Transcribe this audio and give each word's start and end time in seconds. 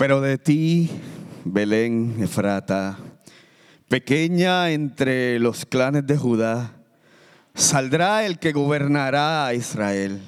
Pero 0.00 0.22
de 0.22 0.38
ti, 0.38 0.88
Belén 1.44 2.16
Efrata, 2.20 2.96
pequeña 3.86 4.70
entre 4.70 5.38
los 5.38 5.66
clanes 5.66 6.06
de 6.06 6.16
Judá, 6.16 6.72
saldrá 7.54 8.24
el 8.24 8.38
que 8.38 8.52
gobernará 8.52 9.44
a 9.44 9.52
Israel. 9.52 10.22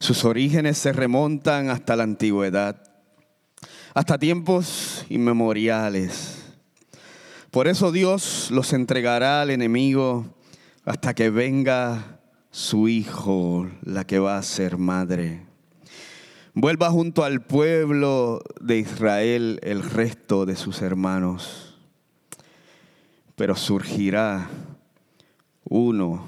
Sus 0.00 0.26
orígenes 0.26 0.76
se 0.76 0.92
remontan 0.92 1.70
hasta 1.70 1.96
la 1.96 2.02
antigüedad, 2.02 2.76
hasta 3.94 4.18
tiempos 4.18 5.06
inmemoriales. 5.08 6.52
Por 7.50 7.68
eso 7.68 7.90
Dios 7.90 8.50
los 8.50 8.74
entregará 8.74 9.40
al 9.40 9.48
enemigo 9.48 10.26
hasta 10.84 11.14
que 11.14 11.30
venga 11.30 12.20
su 12.50 12.86
hijo, 12.88 13.66
la 13.80 14.06
que 14.06 14.18
va 14.18 14.36
a 14.36 14.42
ser 14.42 14.76
madre. 14.76 15.51
Vuelva 16.54 16.90
junto 16.90 17.24
al 17.24 17.40
pueblo 17.40 18.42
de 18.60 18.76
Israel 18.76 19.58
el 19.62 19.82
resto 19.82 20.44
de 20.44 20.54
sus 20.54 20.82
hermanos. 20.82 21.78
Pero 23.36 23.56
surgirá 23.56 24.50
uno 25.64 26.26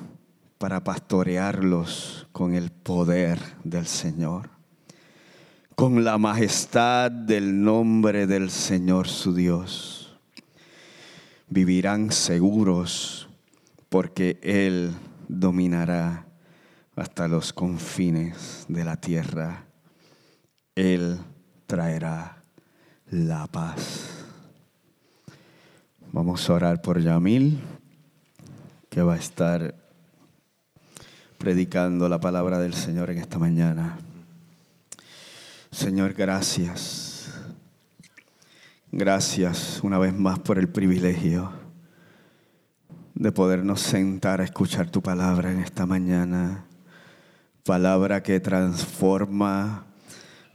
para 0.56 0.82
pastorearlos 0.82 2.26
con 2.32 2.54
el 2.54 2.70
poder 2.70 3.38
del 3.64 3.86
Señor, 3.86 4.48
con 5.74 6.04
la 6.04 6.16
majestad 6.16 7.10
del 7.10 7.62
nombre 7.62 8.26
del 8.26 8.50
Señor 8.50 9.08
su 9.08 9.34
Dios. 9.34 10.16
Vivirán 11.50 12.10
seguros 12.10 13.28
porque 13.90 14.40
Él 14.42 14.94
dominará 15.28 16.26
hasta 16.96 17.28
los 17.28 17.52
confines 17.52 18.64
de 18.68 18.84
la 18.86 18.96
tierra 18.96 19.63
él 20.74 21.18
traerá 21.66 22.42
la 23.10 23.46
paz. 23.46 24.24
Vamos 26.12 26.48
a 26.48 26.52
orar 26.54 26.82
por 26.82 27.00
Yamil, 27.00 27.60
que 28.88 29.02
va 29.02 29.14
a 29.14 29.18
estar 29.18 29.74
predicando 31.38 32.08
la 32.08 32.20
palabra 32.20 32.58
del 32.58 32.74
Señor 32.74 33.10
en 33.10 33.18
esta 33.18 33.38
mañana. 33.38 33.98
Señor, 35.70 36.14
gracias. 36.14 37.32
Gracias 38.90 39.80
una 39.82 39.98
vez 39.98 40.14
más 40.14 40.38
por 40.38 40.58
el 40.58 40.68
privilegio 40.68 41.52
de 43.14 43.32
podernos 43.32 43.80
sentar 43.80 44.40
a 44.40 44.44
escuchar 44.44 44.90
tu 44.90 45.02
palabra 45.02 45.50
en 45.50 45.58
esta 45.58 45.86
mañana. 45.86 46.64
Palabra 47.64 48.22
que 48.22 48.38
transforma 48.38 49.86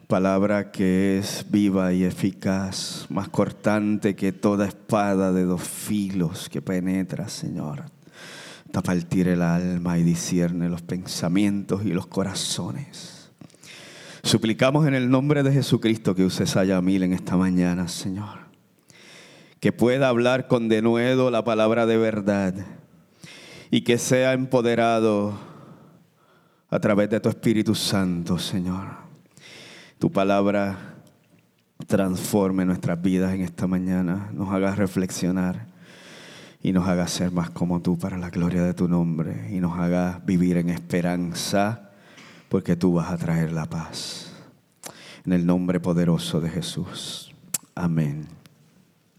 palabra 0.09 0.72
que 0.72 1.20
es 1.20 1.46
viva 1.52 1.94
y 1.94 2.03
eficaz, 2.03 3.06
más 3.09 3.30
cortante 3.30 4.16
que 4.16 4.31
toda 4.31 4.66
espada 4.66 5.31
de 5.31 5.44
dos 5.44 5.62
filos 5.62 6.50
que 6.50 6.64
penetra, 6.64 7.30
Señor, 7.30 7.84
hasta 8.66 8.81
partir 8.81 9.28
el 9.28 9.44
alma 9.44 10.00
y 10.00 10.03
discierne 10.03 10.68
los 10.68 10.81
pensamientos 10.81 11.86
y 11.86 11.90
los 11.90 12.08
corazones. 12.08 13.30
Suplicamos 14.24 14.88
en 14.88 14.96
el 14.96 15.12
nombre 15.12 15.44
de 15.44 15.52
Jesucristo 15.52 16.16
que 16.16 16.26
uses 16.26 16.56
a 16.58 16.66
Yamil 16.66 17.03
en 17.03 17.14
esta 17.14 17.38
mañana, 17.38 17.88
Señor, 17.88 18.40
que 19.59 19.72
pueda 19.72 20.08
hablar 20.08 20.47
con 20.47 20.70
denuedo 20.70 21.30
la 21.30 21.44
palabra 21.44 21.86
de 21.86 21.97
verdad 21.97 22.56
y 23.70 23.81
que 23.81 24.00
sea 24.00 24.34
empoderado 24.34 25.40
a 26.72 26.80
través 26.80 27.12
de 27.12 27.20
tu 27.20 27.30
Espíritu 27.30 27.76
Santo, 27.76 28.40
Señor 28.40 28.99
tu 30.00 30.10
palabra 30.12 30.96
transforme 31.88 32.66
nuestras 32.66 33.02
vidas 33.02 33.34
en 33.34 33.42
esta 33.42 33.68
mañana, 33.68 34.30
nos 34.34 34.50
haga 34.54 34.74
reflexionar 34.74 35.68
y 36.64 36.72
nos 36.72 36.88
haga 36.88 37.08
ser 37.08 37.32
más 37.32 37.50
como 37.50 37.82
tú 37.82 37.98
para 37.98 38.18
la 38.18 38.30
gloria 38.30 38.64
de 38.64 38.74
tu 38.74 38.88
nombre 38.88 39.50
y 39.52 39.59
nos 39.59 39.78
haga 39.78 40.22
vivir 40.24 40.58
en 40.58 40.70
esperanza 40.70 41.92
porque 42.48 42.78
tú 42.78 42.94
vas 42.94 43.12
a 43.12 43.18
traer 43.18 43.52
la 43.52 43.66
paz. 43.66 44.34
En 45.26 45.34
el 45.34 45.46
nombre 45.46 45.82
poderoso 45.82 46.40
de 46.40 46.50
Jesús. 46.50 47.34
Amén. 47.76 48.28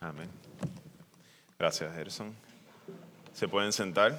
Amén. 0.01 0.29
Gracias, 1.59 1.95
Gerson. 1.95 2.29
¿Se 3.35 3.47
pueden 3.47 3.73
sentar? 3.73 4.19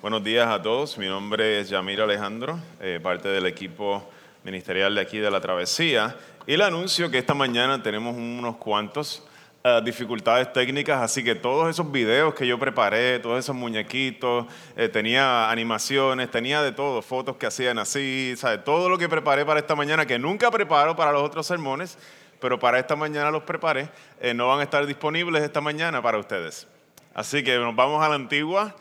Buenos 0.00 0.22
días 0.22 0.46
a 0.46 0.62
todos. 0.62 0.96
Mi 0.98 1.06
nombre 1.06 1.60
es 1.60 1.68
Yamir 1.68 2.00
Alejandro, 2.00 2.60
eh, 2.80 3.00
parte 3.02 3.28
del 3.28 3.46
equipo 3.46 4.08
ministerial 4.44 4.94
de 4.94 5.00
aquí 5.00 5.18
de 5.18 5.30
la 5.30 5.40
travesía. 5.40 6.16
Y 6.46 6.56
le 6.56 6.64
anuncio 6.64 7.10
que 7.10 7.18
esta 7.18 7.34
mañana 7.34 7.82
tenemos 7.82 8.16
unos 8.16 8.56
cuantos 8.56 9.22
eh, 9.64 9.80
dificultades 9.84 10.52
técnicas, 10.52 11.02
así 11.02 11.24
que 11.24 11.34
todos 11.34 11.68
esos 11.68 11.90
videos 11.90 12.32
que 12.32 12.46
yo 12.46 12.60
preparé, 12.60 13.18
todos 13.18 13.40
esos 13.40 13.56
muñequitos, 13.56 14.46
eh, 14.76 14.88
tenía 14.88 15.50
animaciones, 15.50 16.30
tenía 16.30 16.62
de 16.62 16.70
todo, 16.70 17.02
fotos 17.02 17.36
que 17.36 17.46
hacían 17.46 17.78
así, 17.80 18.34
¿sabe? 18.36 18.58
todo 18.58 18.88
lo 18.88 18.96
que 18.96 19.08
preparé 19.08 19.44
para 19.44 19.58
esta 19.58 19.74
mañana, 19.74 20.06
que 20.06 20.16
nunca 20.16 20.50
preparo 20.52 20.94
para 20.94 21.10
los 21.10 21.22
otros 21.22 21.44
sermones, 21.44 21.98
pero 22.40 22.60
para 22.60 22.78
esta 22.78 22.94
mañana 22.94 23.32
los 23.32 23.42
preparé, 23.42 23.90
eh, 24.20 24.32
no 24.32 24.46
van 24.46 24.60
a 24.60 24.62
estar 24.62 24.86
disponibles 24.86 25.42
esta 25.42 25.60
mañana 25.60 26.00
para 26.00 26.18
ustedes. 26.18 26.68
Así 27.12 27.42
que 27.42 27.58
nos 27.58 27.74
vamos 27.74 28.00
a 28.02 28.08
la 28.08 28.14
antigua, 28.14 28.76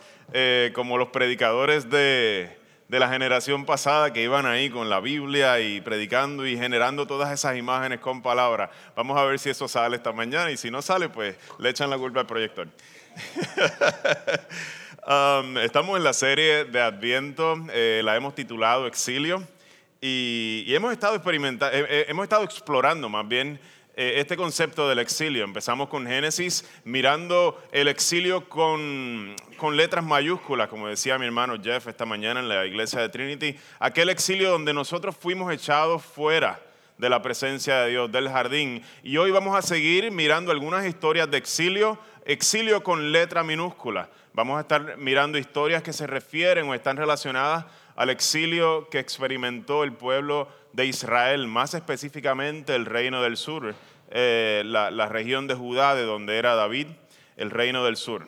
como 0.73 0.97
los 0.97 1.07
predicadores 1.07 1.89
de, 1.89 2.55
de 2.87 2.99
la 2.99 3.09
generación 3.09 3.65
pasada 3.65 4.13
que 4.13 4.23
iban 4.23 4.45
ahí 4.45 4.69
con 4.69 4.89
la 4.89 4.99
Biblia 4.99 5.59
y 5.59 5.81
predicando 5.81 6.47
y 6.47 6.57
generando 6.57 7.05
todas 7.05 7.31
esas 7.33 7.57
imágenes 7.57 7.99
con 7.99 8.21
palabras. 8.21 8.69
Vamos 8.95 9.17
a 9.17 9.25
ver 9.25 9.39
si 9.39 9.49
eso 9.49 9.67
sale 9.67 9.97
esta 9.97 10.13
mañana 10.13 10.51
y 10.51 10.57
si 10.57 10.71
no 10.71 10.81
sale, 10.81 11.09
pues 11.09 11.35
le 11.59 11.69
echan 11.69 11.89
la 11.89 11.97
culpa 11.97 12.21
al 12.21 12.27
proyector. 12.27 12.67
Um, 15.07 15.57
estamos 15.59 15.95
en 15.95 16.03
la 16.03 16.11
serie 16.11 16.65
de 16.65 16.81
Adviento, 16.81 17.55
eh, 17.71 18.01
la 18.03 18.17
hemos 18.17 18.35
titulado 18.35 18.87
Exilio 18.87 19.41
y, 20.01 20.65
hemos, 20.67 20.91
estado 20.91 21.15
experimentando, 21.15 21.77
eh, 21.77 21.85
eh, 21.89 22.05
hemos 22.09 22.23
estado 22.23 22.43
explorando 22.43 23.07
más 23.07 23.25
bien 23.25 23.57
este 23.95 24.35
concepto 24.35 24.89
del 24.89 24.99
exilio. 24.99 25.45
Empezamos 25.45 25.87
con 25.87 26.05
Génesis 26.05 26.69
mirando 26.83 27.57
el 27.71 27.87
exilio 27.87 28.49
con, 28.49 29.33
con 29.57 29.75
letras 29.75 30.05
mayúsculas, 30.05 30.69
como 30.69 30.87
decía 30.87 31.19
mi 31.19 31.25
hermano 31.25 31.61
Jeff 31.61 31.87
esta 31.87 32.05
mañana 32.05 32.39
en 32.39 32.47
la 32.47 32.65
iglesia 32.65 33.01
de 33.01 33.09
Trinity, 33.09 33.57
aquel 33.79 34.09
exilio 34.09 34.51
donde 34.51 34.73
nosotros 34.73 35.15
fuimos 35.17 35.51
echados 35.51 36.03
fuera 36.03 36.61
de 36.97 37.09
la 37.09 37.21
presencia 37.21 37.79
de 37.81 37.89
Dios, 37.89 38.11
del 38.11 38.29
jardín. 38.29 38.83
Y 39.03 39.17
hoy 39.17 39.31
vamos 39.31 39.55
a 39.55 39.61
seguir 39.61 40.11
mirando 40.11 40.51
algunas 40.51 40.85
historias 40.85 41.29
de 41.29 41.37
exilio, 41.37 41.99
exilio 42.25 42.83
con 42.83 43.11
letra 43.11 43.43
minúscula. 43.43 44.09
Vamos 44.33 44.57
a 44.57 44.61
estar 44.61 44.97
mirando 44.97 45.37
historias 45.37 45.83
que 45.83 45.93
se 45.93 46.07
refieren 46.07 46.67
o 46.69 46.73
están 46.73 46.97
relacionadas 46.97 47.65
al 47.95 48.09
exilio 48.09 48.87
que 48.89 48.99
experimentó 48.99 49.83
el 49.83 49.93
pueblo 49.93 50.47
de 50.73 50.85
Israel, 50.85 51.47
más 51.47 51.73
específicamente 51.73 52.75
el 52.75 52.85
reino 52.85 53.23
del 53.23 53.37
sur, 53.37 53.73
eh, 54.09 54.61
la, 54.65 55.07
región 55.07 55.47
de 55.47 55.55
Judá, 55.55 55.95
de 55.95 56.03
donde 56.03 56.37
era 56.37 56.55
David, 56.55 56.87
el 57.35 57.49
reino 57.49 57.83
del 57.83 57.97
sur. 57.97 58.27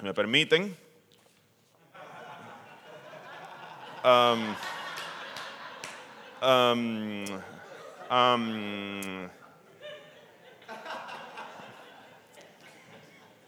¿Me 0.00 0.14
permiten? 0.14 0.76
Um, 4.04 4.54
um, 6.40 7.24
um, 8.08 9.28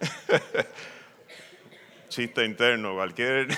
chiste 2.09 2.45
interno, 2.45 2.95
cualquier. 2.95 3.47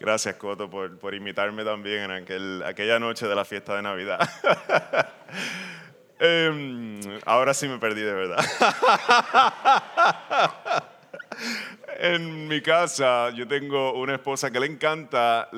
Gracias, 0.00 0.34
Coto, 0.34 0.68
por, 0.68 0.98
por 0.98 1.14
invitarme 1.14 1.62
también 1.62 2.02
en 2.04 2.10
aquel, 2.10 2.64
aquella 2.64 2.98
noche 2.98 3.28
de 3.28 3.36
la 3.36 3.44
fiesta 3.44 3.76
de 3.76 3.82
Navidad. 3.82 4.18
Em, 6.22 7.00
ahora 7.24 7.54
sí 7.54 7.66
me 7.66 7.78
perdí 7.78 8.02
de 8.02 8.12
verdad. 8.12 8.38
en 11.98 12.46
mi 12.46 12.60
casa 12.60 13.30
yo 13.30 13.48
tengo 13.48 13.94
una 13.94 14.16
esposa 14.16 14.50
que 14.50 14.60
le 14.60 14.66
encanta 14.66 15.48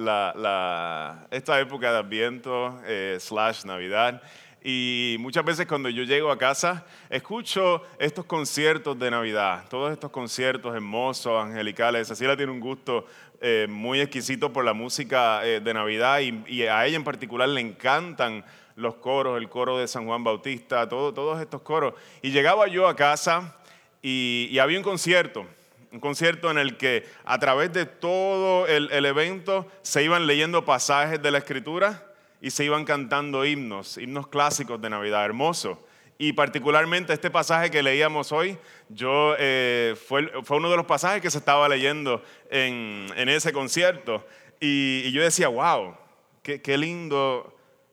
esta 1.33 1.61
época 1.61 1.91
de 1.91 1.99
Adviento 1.99 2.81
eh, 2.87 3.17
slash 3.19 3.65
Navidad. 3.65 4.23
Y 4.65 5.17
muchas 5.19 5.45
veces 5.45 5.67
cuando 5.67 5.89
yo 5.89 6.05
llego 6.05 6.31
a 6.31 6.39
casa, 6.39 6.87
escucho 7.11 7.83
estos 7.99 8.25
conciertos 8.25 8.97
de 8.97 9.11
Navidad, 9.11 9.65
todos 9.69 9.91
estos 9.91 10.13
conciertos 10.13 10.77
hermosos, 10.77 11.45
angelicales. 11.45 12.09
Así 12.13 12.25
la 12.25 12.37
tiene 12.37 12.53
un 12.53 12.61
gusto 12.61 13.05
eh, 13.41 13.67
muy 13.69 14.01
exquisito 14.01 14.53
por 14.53 14.65
la 14.65 14.73
música 14.73 15.45
eh, 15.45 15.59
de 15.59 15.75
Navidad 15.75 16.21
y, 16.21 16.63
a 16.63 16.87
ella 16.87 16.97
en 16.97 17.03
particular 17.03 17.49
le 17.49 17.61
encantan 17.61 18.45
los 18.83 18.97
coros, 18.97 19.39
el 19.39 19.49
coro 19.49 19.79
de 19.79 19.89
San 19.89 20.05
Juan 20.05 20.23
Bautista, 20.23 20.89
todo, 20.89 21.15
todos 21.15 21.41
estos 21.41 21.63
coros. 21.63 21.95
Y 22.21 22.31
llegaba 22.31 22.67
yo 22.67 22.87
a 22.87 22.97
casa 22.97 23.57
y, 24.03 24.59
había 24.59 24.79
un 24.79 24.85
concierto, 24.85 25.47
un 25.93 26.01
concierto 26.01 26.51
en 26.51 26.59
el 26.59 26.77
que 26.77 27.07
a 27.25 27.39
través 27.39 27.73
de 27.73 27.87
todo 27.87 28.67
el, 28.67 29.07
evento 29.07 29.67
se 29.83 30.03
iban 30.03 30.27
leyendo 30.27 30.65
pasajes 30.65 31.23
de 31.23 31.31
la 31.31 31.39
Escritura 31.39 32.05
y 32.41 32.51
se 32.51 32.65
iban 32.65 32.85
cantando 32.85 33.45
himnos, 33.45 33.99
himnos 33.99 34.27
clásicos 34.27 34.81
de 34.83 34.91
Navidad, 34.91 35.25
hermoso. 35.25 35.87
Y 36.19 36.33
particularmente 36.33 37.13
este 37.13 37.31
pasaje 37.31 37.71
que 37.71 37.83
leíamos 37.83 38.33
hoy, 38.33 38.59
yo, 38.89 39.35
eh, 39.39 39.97
fue, 40.09 40.31
fue, 40.43 40.57
uno 40.57 40.71
de 40.71 40.77
los 40.77 40.87
pasajes 40.87 41.23
que 41.23 41.31
se 41.31 41.39
estaba 41.39 41.69
leyendo 41.69 42.23
en, 42.51 43.29
ese 43.29 43.53
concierto. 43.53 44.27
Y, 44.61 45.03
y, 45.05 45.13
yo 45.13 45.23
decía, 45.23 45.49
wow, 45.49 45.97
qué, 46.43 46.61
qué 46.61 46.77
lindo 46.77 47.52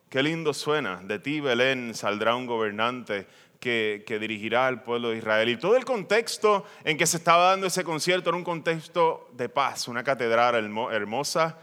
Qué 0.09 0.23
lindo 0.23 0.55
suena. 0.55 1.01
De 1.03 1.19
ti, 1.19 1.39
Belén, 1.39 1.93
saldrá 1.93 2.35
un 2.35 2.47
gobernante 2.47 3.27
que, 3.59 4.03
que, 4.07 4.17
dirigirá 4.17 4.65
al 4.65 4.81
pueblo 4.81 5.09
de 5.09 5.17
Israel. 5.17 5.49
Y 5.49 5.57
todo 5.57 5.75
el 5.75 5.85
contexto 5.85 6.65
en 6.83 6.97
que 6.97 7.05
se 7.05 7.17
estaba 7.17 7.51
dando 7.51 7.67
ese 7.67 7.83
concierto 7.83 8.31
era 8.31 8.37
un 8.37 8.43
contexto 8.43 9.29
de 9.33 9.49
paz, 9.49 9.87
una 9.87 10.03
catedral 10.03 10.55
hermosa. 10.91 11.59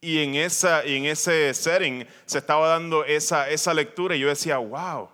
Y 0.00 0.22
en, 0.22 0.36
esa, 0.36 0.86
y 0.86 0.96
en 0.96 1.04
ese 1.04 1.52
setting 1.52 2.06
se 2.24 2.38
estaba 2.38 2.68
dando 2.68 3.04
esa, 3.04 3.50
esa 3.50 3.74
lectura 3.74 4.16
y 4.16 4.20
yo 4.20 4.28
decía, 4.28 4.56
wow, 4.56 5.10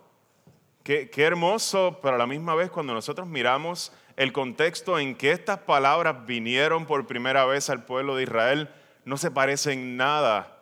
qué, 0.83 1.09
qué 1.09 1.23
hermoso, 1.23 1.99
pero 2.01 2.15
a 2.15 2.17
la 2.17 2.27
misma 2.27 2.55
vez 2.55 2.69
cuando 2.69 2.93
nosotros 2.93 3.27
miramos 3.27 3.91
el 4.15 4.31
contexto 4.31 4.99
en 4.99 5.15
que 5.15 5.31
estas 5.31 5.59
palabras 5.59 6.25
vinieron 6.25 6.85
por 6.85 7.07
primera 7.07 7.45
vez 7.45 7.69
al 7.69 7.83
pueblo 7.83 8.15
de 8.15 8.23
Israel, 8.23 8.69
no 9.03 9.17
se 9.17 9.31
parecen 9.31 9.97
nada 9.97 10.60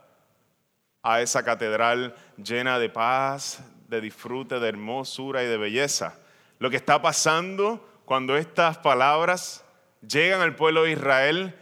a 1.02 1.22
esa 1.22 1.44
catedral 1.44 2.16
llena 2.38 2.80
de 2.80 2.90
paz, 2.90 3.64
de 3.88 4.02
disfrute, 4.02 4.60
de 4.60 4.70
hermosura 4.70 5.44
y 5.44 5.48
de 5.48 5.58
belleza. 5.58 6.20
Lo 6.60 6.70
que 6.70 6.76
está 6.76 7.02
pasando 7.02 7.88
cuando 8.06 8.38
estas 8.38 8.78
palabras 8.78 9.64
llegan 10.08 10.42
al 10.42 10.56
pueblo 10.56 10.84
de 10.84 10.92
Israel 10.92 11.56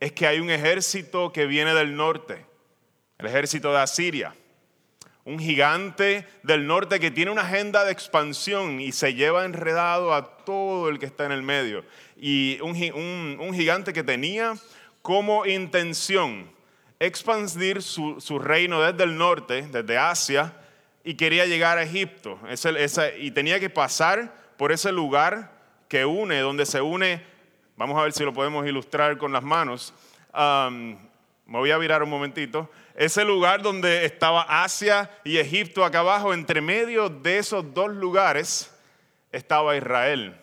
es 0.00 0.12
que 0.12 0.26
hay 0.26 0.40
un 0.40 0.50
ejército 0.50 1.32
que 1.32 1.46
viene 1.46 1.74
del 1.74 1.94
norte, 1.94 2.46
el 3.18 3.26
ejército 3.26 3.72
de 3.72 3.78
Asiria, 3.78 4.34
un 5.24 5.38
gigante 5.38 6.26
del 6.42 6.66
norte 6.66 6.98
que 6.98 7.10
tiene 7.10 7.30
una 7.30 7.42
agenda 7.42 7.84
de 7.84 7.92
expansión 7.92 8.80
y 8.80 8.92
se 8.92 9.14
lleva 9.14 9.44
enredado 9.44 10.14
a 10.14 10.38
todo 10.38 10.88
el 10.88 10.98
que 10.98 11.06
está 11.06 11.26
en 11.26 11.32
el 11.32 11.42
medio. 11.42 11.84
Y 12.16 12.58
un, 12.62 13.38
un 13.38 13.54
gigante 13.54 13.92
que 13.92 14.02
tenía 14.02 14.54
como 15.02 15.46
intención 15.46 16.50
expandir 17.00 17.82
su, 17.82 18.20
su, 18.20 18.38
reino 18.38 18.80
desde 18.82 19.04
el 19.04 19.16
norte, 19.16 19.62
desde 19.62 19.96
Asia, 19.96 20.52
y 21.02 21.14
quería 21.14 21.46
llegar 21.46 21.78
a 21.78 21.82
Egipto. 21.82 22.38
y 23.18 23.30
tenía 23.30 23.58
que 23.58 23.70
pasar 23.70 24.34
por 24.58 24.70
ese 24.70 24.92
lugar 24.92 25.50
que 25.88 26.04
une, 26.04 26.38
donde 26.40 26.66
se 26.66 26.82
une, 26.82 27.24
vamos 27.76 27.98
a 27.98 28.02
ver 28.02 28.12
si 28.12 28.22
lo 28.22 28.34
podemos 28.34 28.66
ilustrar 28.66 29.16
con 29.16 29.32
las 29.32 29.42
manos. 29.42 29.94
me 30.32 31.58
voy 31.58 31.70
a 31.70 31.78
virar 31.78 32.02
un 32.02 32.10
momentito. 32.10 32.70
Ese 32.94 33.24
lugar 33.24 33.62
donde 33.62 34.04
estaba 34.04 34.62
Asia 34.62 35.10
y 35.24 35.38
Egipto 35.38 35.84
acá 35.84 36.00
abajo, 36.00 36.34
entre 36.34 36.60
medio 36.60 37.08
de 37.08 37.38
esos 37.38 37.72
dos 37.72 37.90
lugares 37.90 38.70
estaba 39.32 39.74
Israel 39.74 40.36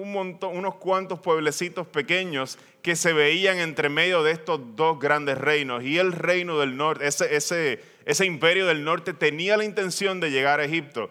un 0.00 0.12
montón, 0.12 0.56
unos 0.56 0.76
cuantos 0.76 1.20
pueblecitos 1.20 1.86
pequeños 1.86 2.58
que 2.82 2.96
se 2.96 3.12
veían 3.12 3.58
entre 3.58 3.88
medio 3.88 4.22
de 4.22 4.32
estos 4.32 4.60
dos 4.76 4.98
grandes 4.98 5.38
reinos. 5.38 5.84
Y 5.84 5.98
el 5.98 6.12
reino 6.12 6.58
del 6.58 6.76
norte, 6.76 7.06
ese, 7.06 7.34
ese, 7.36 7.82
ese 8.04 8.26
imperio 8.26 8.66
del 8.66 8.84
norte 8.84 9.12
tenía 9.12 9.56
la 9.56 9.64
intención 9.64 10.20
de 10.20 10.30
llegar 10.30 10.60
a 10.60 10.64
Egipto. 10.64 11.10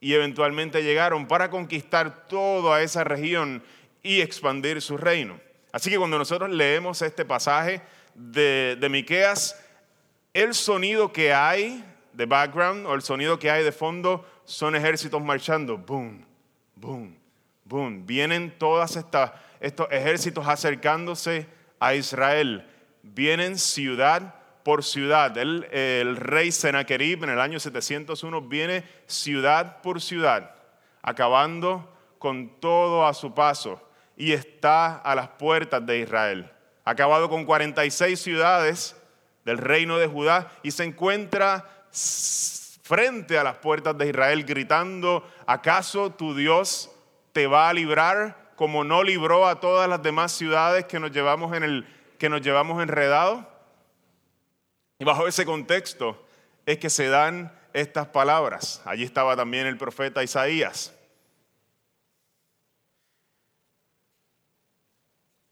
Y 0.00 0.14
eventualmente 0.14 0.82
llegaron 0.82 1.26
para 1.26 1.50
conquistar 1.50 2.28
toda 2.28 2.82
esa 2.82 3.04
región 3.04 3.62
y 4.02 4.20
expandir 4.20 4.80
su 4.82 4.96
reino. 4.96 5.40
Así 5.72 5.90
que 5.90 5.98
cuando 5.98 6.18
nosotros 6.18 6.50
leemos 6.50 7.02
este 7.02 7.24
pasaje 7.24 7.80
de, 8.14 8.76
de 8.78 8.88
Miqueas, 8.88 9.58
el 10.34 10.54
sonido 10.54 11.12
que 11.12 11.32
hay 11.32 11.84
de 12.12 12.26
background 12.26 12.86
o 12.86 12.94
el 12.94 13.02
sonido 13.02 13.38
que 13.38 13.50
hay 13.50 13.64
de 13.64 13.72
fondo 13.72 14.26
son 14.44 14.76
ejércitos 14.76 15.22
marchando. 15.22 15.78
Boom, 15.78 16.24
boom, 16.74 18.06
vienen 18.06 18.52
todos 18.58 18.96
estos 19.62 19.86
ejércitos 19.92 20.46
acercándose 20.46 21.46
a 21.78 21.94
Israel. 21.94 22.66
Vienen 23.02 23.56
ciudad 23.56 24.34
por 24.64 24.82
ciudad. 24.82 25.38
El, 25.38 26.16
rey 26.16 26.50
Sennacherib 26.50 27.22
en 27.22 27.30
el 27.30 27.40
año 27.40 27.60
701 27.60 28.42
viene 28.42 28.84
ciudad 29.06 29.80
por 29.80 30.00
ciudad, 30.00 30.56
acabando 31.00 31.88
con 32.18 32.60
todo 32.60 33.06
a 33.06 33.14
su 33.14 33.34
paso 33.34 33.80
y 34.16 34.32
está 34.32 34.96
a 34.96 35.14
las 35.14 35.28
puertas 35.28 35.86
de 35.86 36.00
Israel. 36.00 36.50
Ha 36.84 36.90
acabado 36.90 37.28
con 37.28 37.44
46 37.44 38.20
ciudades 38.20 38.96
del 39.44 39.58
reino 39.58 39.96
de 39.98 40.08
Judá 40.08 40.50
y 40.64 40.72
se 40.72 40.82
encuentra 40.82 41.86
frente 42.82 43.38
a 43.38 43.44
las 43.44 43.58
puertas 43.58 43.96
de 43.96 44.08
Israel 44.08 44.44
gritando, 44.44 45.24
¿acaso 45.46 46.10
tu 46.10 46.34
Dios 46.34 46.90
te 47.32 47.46
va 47.46 47.68
a 47.68 47.72
librar 47.72 48.41
como 48.62 48.84
no 48.84 49.02
libró 49.02 49.48
a 49.48 49.58
todas 49.58 49.88
las 49.88 50.04
demás 50.04 50.30
ciudades 50.30 50.84
que 50.84 51.00
nos 51.00 51.10
llevamos, 51.10 51.52
en 51.56 51.64
el, 51.64 51.84
que 52.16 52.28
nos 52.28 52.42
llevamos 52.42 52.80
enredados. 52.80 53.44
Y 55.00 55.04
bajo 55.04 55.26
ese 55.26 55.44
contexto 55.44 56.24
es 56.64 56.78
que 56.78 56.88
se 56.88 57.08
dan 57.08 57.52
estas 57.72 58.06
palabras. 58.06 58.80
Allí 58.84 59.02
estaba 59.02 59.34
también 59.34 59.66
el 59.66 59.76
profeta 59.76 60.22
Isaías. 60.22 60.94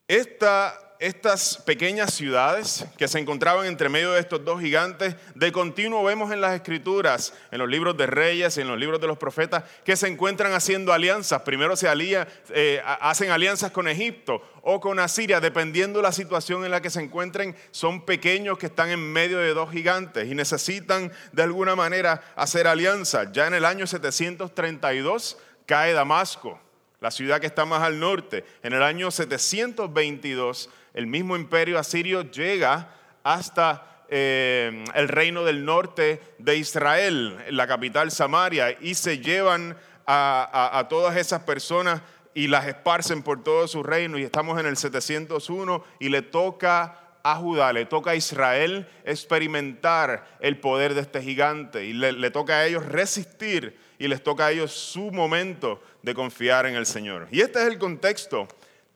Esta 0.07 0.79
estas 1.01 1.57
pequeñas 1.57 2.13
ciudades 2.13 2.85
que 2.99 3.09
se 3.09 3.19
encontraban 3.19 3.65
entre 3.65 3.89
medio 3.89 4.13
de 4.13 4.21
estos 4.21 4.45
dos 4.45 4.61
gigantes, 4.61 5.17
de 5.35 5.51
continuo 5.51 6.05
vemos 6.05 6.31
en 6.31 6.43
las 6.43 6.55
escrituras, 6.55 7.33
en 7.51 7.59
los 7.59 7.71
libros 7.71 7.97
de 7.97 8.07
reyes 8.07 8.59
y 8.59 8.61
en 8.61 8.69
los 8.69 8.79
libros 8.79 9.01
de 9.01 9.07
los 9.07 9.17
profetas, 9.17 9.65
que 9.83 9.97
se 9.97 10.09
encuentran 10.09 10.53
haciendo 10.53 10.93
alianzas. 10.93 11.41
Primero 11.41 11.75
se 11.75 11.89
alía, 11.89 12.29
eh, 12.51 12.83
hacen 12.85 13.31
alianzas 13.31 13.71
con 13.71 13.89
Egipto 13.89 14.43
o 14.61 14.79
con 14.79 14.99
Asiria, 14.99 15.41
dependiendo 15.41 16.01
de 16.01 16.03
la 16.03 16.13
situación 16.13 16.67
en 16.67 16.71
la 16.71 16.83
que 16.83 16.91
se 16.91 17.01
encuentren. 17.01 17.57
Son 17.71 18.05
pequeños 18.05 18.59
que 18.59 18.67
están 18.67 18.91
en 18.91 19.01
medio 19.01 19.39
de 19.39 19.55
dos 19.55 19.71
gigantes 19.71 20.31
y 20.31 20.35
necesitan 20.35 21.11
de 21.33 21.43
alguna 21.43 21.75
manera 21.75 22.23
hacer 22.37 22.67
alianzas. 22.67 23.33
Ya 23.33 23.47
en 23.47 23.55
el 23.55 23.65
año 23.65 23.87
732 23.87 25.39
cae 25.65 25.95
Damasco 25.95 26.61
la 27.01 27.11
ciudad 27.11 27.41
que 27.41 27.47
está 27.47 27.65
más 27.65 27.83
al 27.83 27.99
norte. 27.99 28.45
En 28.63 28.75
el 28.75 28.83
año 28.83 29.11
722 29.11 30.69
el 30.95 31.07
mismo 31.07 31.37
imperio 31.37 31.79
asirio 31.79 32.23
llega 32.23 32.89
hasta 33.23 34.05
eh, 34.09 34.85
el 34.95 35.09
reino 35.09 35.45
del 35.45 35.65
norte 35.65 36.21
de 36.39 36.57
Israel, 36.57 37.39
la 37.51 37.67
capital 37.67 38.11
Samaria, 38.11 38.77
y 38.81 38.95
se 38.95 39.19
llevan 39.19 39.77
a, 40.05 40.87
todas 40.91 41.17
esas 41.17 41.43
personas 41.43 42.03
y 42.35 42.49
las 42.49 42.67
esparcen 42.67 43.23
por 43.23 43.45
todo 43.45 43.69
su 43.69 43.85
reino. 43.85 44.19
Y 44.19 44.25
estamos 44.25 44.59
en 44.59 44.67
el 44.67 44.77
701 44.77 45.85
y 46.01 46.09
le 46.09 46.23
toca 46.23 46.99
a 47.23 47.37
Judá, 47.37 47.73
le 47.73 47.85
toca 47.85 48.13
a 48.13 48.17
Israel 48.17 48.89
experimentar 49.05 50.27
el 50.41 50.59
poder 50.59 50.95
de 50.95 51.03
este 51.03 51.23
gigante 51.23 51.85
y 51.85 51.93
le, 51.93 52.13
le, 52.13 52.31
toca 52.31 52.55
a 52.55 52.67
ellos 52.67 52.85
resistir 52.87 53.79
y 53.99 54.09
les 54.09 54.25
toca 54.25 54.47
a 54.47 54.51
ellos 54.51 54.73
su 54.73 55.13
momento 55.13 55.81
de 56.03 56.15
confiar 56.15 56.67
en 56.67 56.75
el 56.75 56.87
Señor. 56.87 57.29
Y 57.31 57.43
este 57.43 57.61
es 57.61 57.69
el 57.69 57.79
contexto 57.79 58.49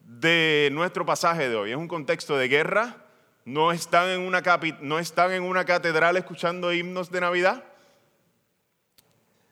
de 0.04 0.68
nuestro 0.73 1.04
pasaje 1.04 1.49
de 1.49 1.56
hoy. 1.56 1.70
Es 1.70 1.76
un 1.76 1.88
contexto 1.88 2.37
de 2.37 2.49
guerra. 2.49 2.96
No 3.44 3.73
están 3.73 4.08
en 4.08 4.20
una, 4.20 4.42
no 4.80 4.99
están 4.99 5.32
en 5.32 5.42
una 5.42 5.64
catedral 5.64 6.16
escuchando 6.16 6.73
himnos 6.73 7.11
de 7.11 7.20
Navidad. 7.20 7.64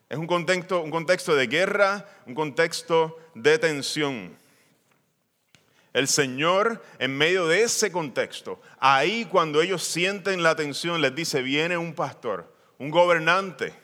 Es 0.08 0.18
un 0.18 0.26
contexto, 0.26 0.82
un 0.82 0.90
contexto 0.90 1.34
de 1.34 1.46
guerra, 1.46 2.06
un 2.26 2.34
contexto 2.34 3.18
de 3.34 3.58
tensión. 3.58 4.36
El 5.92 6.08
Señor, 6.08 6.82
en 6.98 7.16
medio 7.16 7.46
de 7.46 7.62
ese 7.62 7.92
contexto, 7.92 8.60
ahí 8.78 9.26
cuando 9.26 9.60
ellos 9.60 9.82
sienten 9.82 10.42
la 10.42 10.56
tensión, 10.56 11.02
les 11.02 11.14
dice, 11.14 11.42
viene 11.42 11.76
un 11.76 11.94
pastor, 11.94 12.54
un 12.78 12.90
gobernante, 12.90 13.74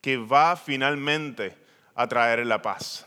que 0.00 0.16
va 0.16 0.56
finalmente 0.56 1.56
a 1.94 2.06
traer 2.08 2.44
la 2.46 2.60
paz. 2.62 3.06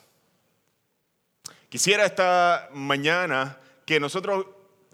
Quisiera 1.75 2.05
esta 2.05 2.69
mañana 2.71 3.57
que 3.85 3.99
nosotros 3.99 4.45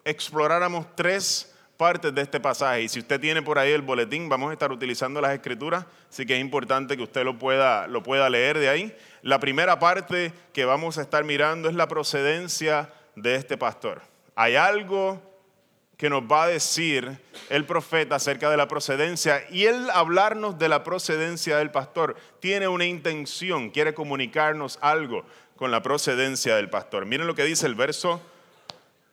exploráramos 0.04 0.88
tres 0.96 1.54
partes 1.78 2.12
de 2.12 2.24
este 2.24 2.40
pasaje. 2.40 2.82
Y 2.82 2.90
si 2.90 2.98
usted 2.98 3.20
tiene 3.20 3.44
por 3.44 3.60
ahí 3.60 3.72
el 3.72 3.84
boletín, 3.84 4.28
vamos 4.28 4.50
a 4.50 4.54
estar 4.54 4.72
utilizando 4.72 5.22
las 5.22 5.32
escrituras, 5.32 5.86
así 6.10 6.26
que 6.26 6.34
es 6.34 6.42
importante 6.42 6.98
que 6.98 7.04
usted 7.04 7.24
lo 7.24 7.38
pueda, 7.38 7.86
lo 7.86 8.02
pueda 8.02 8.28
leer 8.32 8.58
de 8.58 8.70
ahí. 8.70 8.98
La 9.22 9.40
primera 9.40 9.78
parte 9.78 10.34
que 10.54 10.66
vamos 10.66 10.98
a 10.98 11.04
estar 11.04 11.24
mirando 11.24 11.70
es 11.70 11.76
la 11.76 11.88
procedencia 11.88 12.92
de 13.16 13.36
este 13.36 13.60
pastor. 13.60 14.02
Hay 14.34 14.56
algo 14.56 15.22
que 15.98 16.10
nos 16.10 16.24
va 16.24 16.46
a 16.46 16.48
decir 16.48 17.16
el 17.52 17.64
profeta 17.66 18.16
acerca 18.16 18.50
de 18.50 18.58
la 18.58 18.68
procedencia 18.68 19.44
y 19.52 19.66
él 19.66 19.88
hablarnos 19.94 20.58
de 20.58 20.68
la 20.68 20.84
procedencia 20.84 21.58
del 21.58 21.70
pastor 21.70 22.16
tiene 22.40 22.68
una 22.68 22.86
intención, 22.86 23.70
quiere 23.70 23.94
comunicarnos 23.94 24.80
algo 24.82 25.24
con 25.62 25.70
la 25.70 25.84
procedencia 25.84 26.56
del 26.56 26.72
pastor. 26.72 27.06
Miren 27.06 27.28
lo 27.28 27.36
que 27.36 27.44
dice 27.44 27.68
el 27.68 27.76
verso 27.76 28.20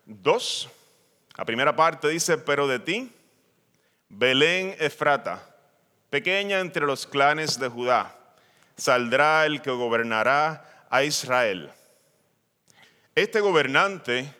2. 0.07 0.71
La 1.37 1.45
primera 1.45 1.77
parte 1.77 2.09
dice, 2.09 2.39
pero 2.39 2.67
de 2.67 2.79
ti, 2.79 3.13
Belén 4.09 4.75
Efrata, 4.79 5.47
pequeña 6.09 6.61
entre 6.61 6.87
los 6.87 7.07
clanes 7.07 7.61
de 7.61 7.69
Judá, 7.69 8.17
saldrá 8.79 9.45
el 9.45 9.61
que 9.61 9.71
gobernará 9.73 10.87
a 10.89 11.05
Israel. 11.05 11.71
Este 13.15 13.41
gobernante 13.41 14.35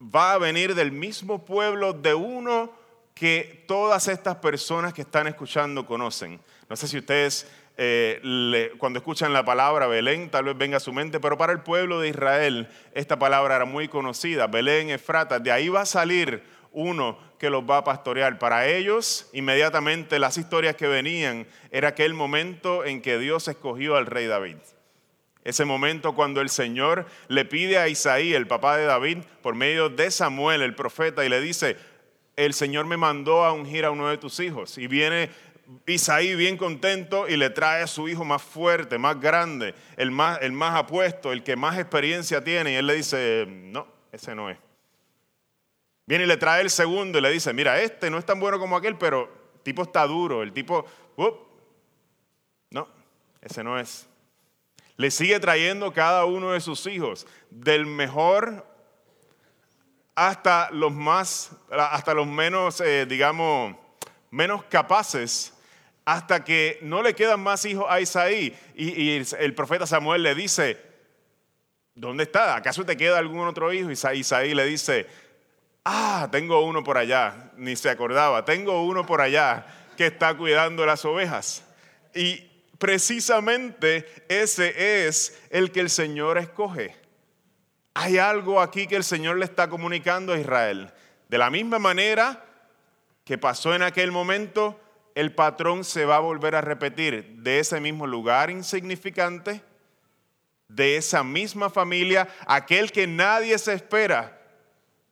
va 0.00 0.32
a 0.32 0.38
venir 0.38 0.74
del 0.74 0.90
mismo 0.90 1.44
pueblo 1.44 1.92
de 1.92 2.14
uno 2.14 2.72
que 3.12 3.62
todas 3.68 4.08
estas 4.08 4.36
personas 4.36 4.94
que 4.94 5.02
están 5.02 5.26
escuchando 5.26 5.84
conocen. 5.84 6.40
No 6.66 6.76
sé 6.76 6.88
si 6.88 6.96
ustedes 6.96 7.46
eh, 7.76 8.72
cuando 8.78 8.98
escuchan 9.00 9.32
la 9.32 9.44
palabra 9.44 9.86
Belén 9.86 10.30
tal 10.30 10.44
vez 10.44 10.56
venga 10.56 10.76
a 10.76 10.80
su 10.80 10.92
mente, 10.92 11.18
pero 11.20 11.36
para 11.36 11.52
el 11.52 11.60
pueblo 11.60 12.00
de 12.00 12.08
Israel 12.08 12.68
esta 12.92 13.18
palabra 13.18 13.56
era 13.56 13.64
muy 13.64 13.88
conocida, 13.88 14.46
Belén, 14.46 14.90
Efrata, 14.90 15.38
de 15.38 15.50
ahí 15.50 15.68
va 15.68 15.82
a 15.82 15.86
salir 15.86 16.42
uno 16.74 17.18
que 17.38 17.50
los 17.50 17.62
va 17.68 17.78
a 17.78 17.84
pastorear. 17.84 18.38
Para 18.38 18.68
ellos, 18.68 19.28
inmediatamente 19.32 20.18
las 20.18 20.36
historias 20.36 20.76
que 20.76 20.86
venían 20.86 21.46
era 21.70 21.88
aquel 21.88 22.14
momento 22.14 22.84
en 22.84 23.00
que 23.00 23.18
Dios 23.18 23.48
escogió 23.48 23.96
al 23.96 24.06
rey 24.06 24.26
David. 24.26 24.56
Ese 25.44 25.64
momento 25.64 26.14
cuando 26.14 26.40
el 26.40 26.48
Señor 26.48 27.06
le 27.28 27.44
pide 27.44 27.78
a 27.78 27.88
Isaí, 27.88 28.34
el 28.34 28.46
papá 28.46 28.76
de 28.76 28.86
David, 28.86 29.18
por 29.42 29.54
medio 29.54 29.90
de 29.90 30.10
Samuel, 30.10 30.62
el 30.62 30.74
profeta, 30.74 31.24
y 31.24 31.28
le 31.28 31.40
dice, 31.40 31.76
el 32.36 32.54
Señor 32.54 32.86
me 32.86 32.96
mandó 32.96 33.44
a 33.44 33.52
ungir 33.52 33.84
a 33.84 33.90
uno 33.90 34.08
de 34.08 34.16
tus 34.16 34.40
hijos. 34.40 34.78
Y 34.78 34.86
viene 34.86 35.28
Isaí 35.86 36.34
bien 36.34 36.56
contento 36.56 37.28
y 37.28 37.36
le 37.36 37.50
trae 37.50 37.82
a 37.82 37.86
su 37.86 38.08
hijo 38.08 38.24
más 38.24 38.42
fuerte, 38.42 38.98
más 38.98 39.20
grande, 39.20 39.74
el 39.96 40.10
más, 40.10 40.38
el 40.42 40.52
más 40.52 40.74
apuesto, 40.74 41.32
el 41.32 41.42
que 41.42 41.56
más 41.56 41.78
experiencia 41.78 42.42
tiene. 42.42 42.72
Y 42.72 42.74
él 42.76 42.86
le 42.86 42.94
dice, 42.94 43.46
no, 43.48 43.86
ese 44.12 44.34
no 44.34 44.50
es. 44.50 44.58
Viene 46.06 46.24
y 46.24 46.26
le 46.26 46.36
trae 46.36 46.60
el 46.60 46.70
segundo 46.70 47.18
y 47.18 47.22
le 47.22 47.30
dice, 47.30 47.52
mira, 47.52 47.80
este 47.80 48.10
no 48.10 48.18
es 48.18 48.26
tan 48.26 48.38
bueno 48.38 48.58
como 48.58 48.76
aquel, 48.76 48.96
pero 48.96 49.52
el 49.54 49.60
tipo 49.62 49.82
está 49.82 50.06
duro, 50.06 50.42
el 50.42 50.52
tipo, 50.52 50.84
no, 52.70 52.88
ese 53.40 53.64
no 53.64 53.78
es 53.78 54.06
le 54.96 55.10
sigue 55.10 55.40
trayendo 55.40 55.92
cada 55.92 56.24
uno 56.24 56.52
de 56.52 56.60
sus 56.60 56.86
hijos, 56.86 57.26
del 57.50 57.86
mejor 57.86 58.66
hasta 60.14 60.70
los 60.70 60.92
más, 60.92 61.50
hasta 61.70 62.14
los 62.14 62.26
menos, 62.26 62.80
eh, 62.80 63.04
digamos, 63.06 63.76
menos 64.30 64.64
capaces, 64.64 65.52
hasta 66.04 66.44
que 66.44 66.78
no 66.82 67.02
le 67.02 67.14
quedan 67.14 67.40
más 67.40 67.64
hijos 67.64 67.86
a 67.88 68.00
Isaí. 68.00 68.56
Y, 68.74 69.22
el 69.38 69.54
profeta 69.54 69.86
Samuel 69.86 70.22
le 70.22 70.34
dice, 70.34 70.78
¿dónde 71.94 72.24
está? 72.24 72.56
¿Acaso 72.56 72.84
te 72.84 72.96
queda 72.96 73.18
algún 73.18 73.46
otro 73.46 73.72
hijo? 73.72 73.90
Y 73.90 74.18
Isaí 74.18 74.54
le 74.54 74.64
dice, 74.66 75.06
ah, 75.84 76.28
tengo 76.30 76.64
uno 76.64 76.82
por 76.84 76.98
allá, 76.98 77.52
ni 77.56 77.76
se 77.76 77.90
acordaba, 77.90 78.44
tengo 78.44 78.84
uno 78.84 79.06
por 79.06 79.20
allá 79.20 79.66
que 79.96 80.06
está 80.06 80.34
cuidando 80.34 80.84
las 80.84 81.04
ovejas. 81.04 81.64
Y 82.14 82.50
precisamente 82.78 84.06
ese 84.28 85.06
es 85.06 85.40
el 85.50 85.70
que 85.72 85.80
el 85.80 85.90
Señor 85.90 86.38
escoge. 86.38 86.96
Hay 87.94 88.18
algo 88.18 88.60
aquí 88.60 88.86
que 88.86 88.96
el 88.96 89.04
Señor 89.04 89.38
le 89.38 89.44
está 89.44 89.68
comunicando 89.68 90.32
a 90.32 90.38
Israel. 90.38 90.92
De 91.28 91.38
la 91.38 91.48
misma 91.48 91.78
manera 91.78 92.44
que 93.24 93.38
pasó 93.38 93.74
en 93.74 93.82
aquel 93.82 94.10
momento, 94.12 94.78
el 95.14 95.34
patrón 95.34 95.84
se 95.84 96.04
va 96.04 96.16
a 96.16 96.20
volver 96.20 96.54
a 96.54 96.60
repetir 96.60 97.36
de 97.38 97.60
ese 97.60 97.80
mismo 97.80 98.06
lugar 98.06 98.50
insignificante, 98.50 99.62
de 100.68 100.96
esa 100.96 101.22
misma 101.22 101.70
familia, 101.70 102.28
aquel 102.46 102.90
que 102.90 103.06
nadie 103.06 103.58
se 103.58 103.74
espera. 103.74 104.40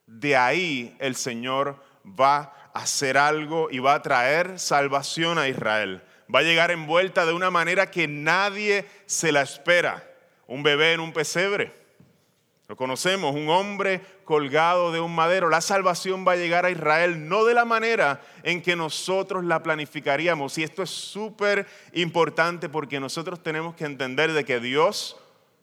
De 0.06 0.36
ahí 0.36 0.96
el 0.98 1.14
Señor 1.14 1.82
va 2.04 2.52
a 2.74 2.80
hacer 2.82 3.16
algo 3.16 3.68
y 3.70 3.78
va 3.78 3.94
a 3.94 4.02
traer 4.02 4.58
salvación 4.58 5.38
a 5.38 5.48
Israel 5.48 6.02
va 6.32 6.40
a 6.40 6.42
llegar 6.42 6.70
envuelta 6.70 7.26
de 7.26 7.32
una 7.32 7.50
manera 7.50 7.90
que 7.90 8.08
nadie 8.08 8.86
se 9.06 9.32
la 9.32 9.42
espera. 9.42 10.08
Un 10.46 10.62
bebé 10.62 10.92
en 10.92 11.00
un 11.00 11.12
pesebre. 11.12 11.81
Lo 12.72 12.76
conocemos, 12.76 13.34
un 13.34 13.50
hombre 13.50 14.00
colgado 14.24 14.92
de 14.92 15.00
un 15.00 15.14
madero. 15.14 15.50
La 15.50 15.60
salvación 15.60 16.26
va 16.26 16.32
a 16.32 16.36
llegar 16.36 16.64
a 16.64 16.70
Israel 16.70 17.28
no 17.28 17.44
de 17.44 17.52
la 17.52 17.66
manera 17.66 18.22
en 18.44 18.62
que 18.62 18.76
nosotros 18.76 19.44
la 19.44 19.62
planificaríamos. 19.62 20.56
Y 20.56 20.62
esto 20.62 20.82
es 20.82 20.88
súper 20.88 21.66
importante 21.92 22.70
porque 22.70 22.98
nosotros 22.98 23.42
tenemos 23.42 23.74
que 23.74 23.84
entender 23.84 24.32
de 24.32 24.46
que 24.46 24.58
Dios 24.58 25.18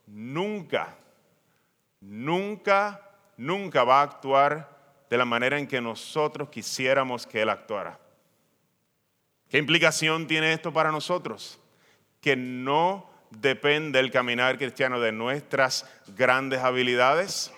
nunca, 0.05 0.97
nunca, 1.99 3.01
nunca 3.37 3.83
va 3.83 4.01
a 4.01 4.03
actuar 4.03 4.69
de 5.09 5.17
la 5.17 5.25
manera 5.25 5.57
en 5.57 5.65
que 5.65 5.81
nosotros 5.81 6.49
quisiéramos 6.49 7.25
que 7.25 7.41
Él 7.41 7.49
actuara. 7.49 7.99
¿Qué 9.49 9.57
implicación 9.57 10.27
tiene 10.27 10.53
esto 10.53 10.71
para 10.71 10.91
nosotros? 10.91 11.59
Que 12.21 12.35
no 12.35 13.08
depende 13.31 14.00
el 14.00 14.12
caminar 14.12 14.57
cristiano 14.57 15.00
de 15.00 15.12
nuestras 15.12 15.86
grandes 16.15 16.59
habilidades, 16.59 17.51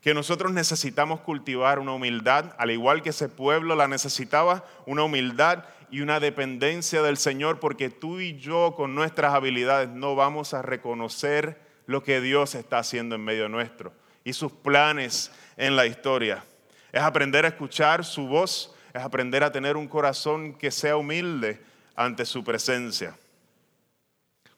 que 0.00 0.14
nosotros 0.14 0.52
necesitamos 0.52 1.20
cultivar 1.20 1.78
una 1.78 1.92
humildad, 1.92 2.54
al 2.58 2.70
igual 2.70 3.02
que 3.02 3.10
ese 3.10 3.28
pueblo 3.28 3.74
la 3.74 3.88
necesitaba, 3.88 4.64
una 4.86 5.02
humildad 5.02 5.64
y 5.90 6.00
una 6.00 6.20
dependencia 6.20 7.02
del 7.02 7.16
Señor, 7.16 7.60
porque 7.60 7.90
tú 7.90 8.20
y 8.20 8.38
yo 8.38 8.74
con 8.76 8.94
nuestras 8.94 9.34
habilidades 9.34 9.88
no 9.88 10.14
vamos 10.14 10.54
a 10.54 10.62
reconocer 10.62 11.60
lo 11.86 12.02
que 12.02 12.20
Dios 12.20 12.54
está 12.54 12.78
haciendo 12.78 13.14
en 13.14 13.24
medio 13.24 13.48
nuestro 13.48 13.92
y 14.24 14.34
sus 14.34 14.52
planes 14.52 15.32
en 15.56 15.74
la 15.74 15.86
historia. 15.86 16.44
Es 16.92 17.02
aprender 17.02 17.44
a 17.44 17.48
escuchar 17.48 18.04
su 18.04 18.26
voz 18.26 18.74
es 18.92 19.02
aprender 19.02 19.44
a 19.44 19.52
tener 19.52 19.76
un 19.76 19.88
corazón 19.88 20.54
que 20.54 20.70
sea 20.70 20.96
humilde 20.96 21.60
ante 21.94 22.24
su 22.24 22.42
presencia. 22.42 23.14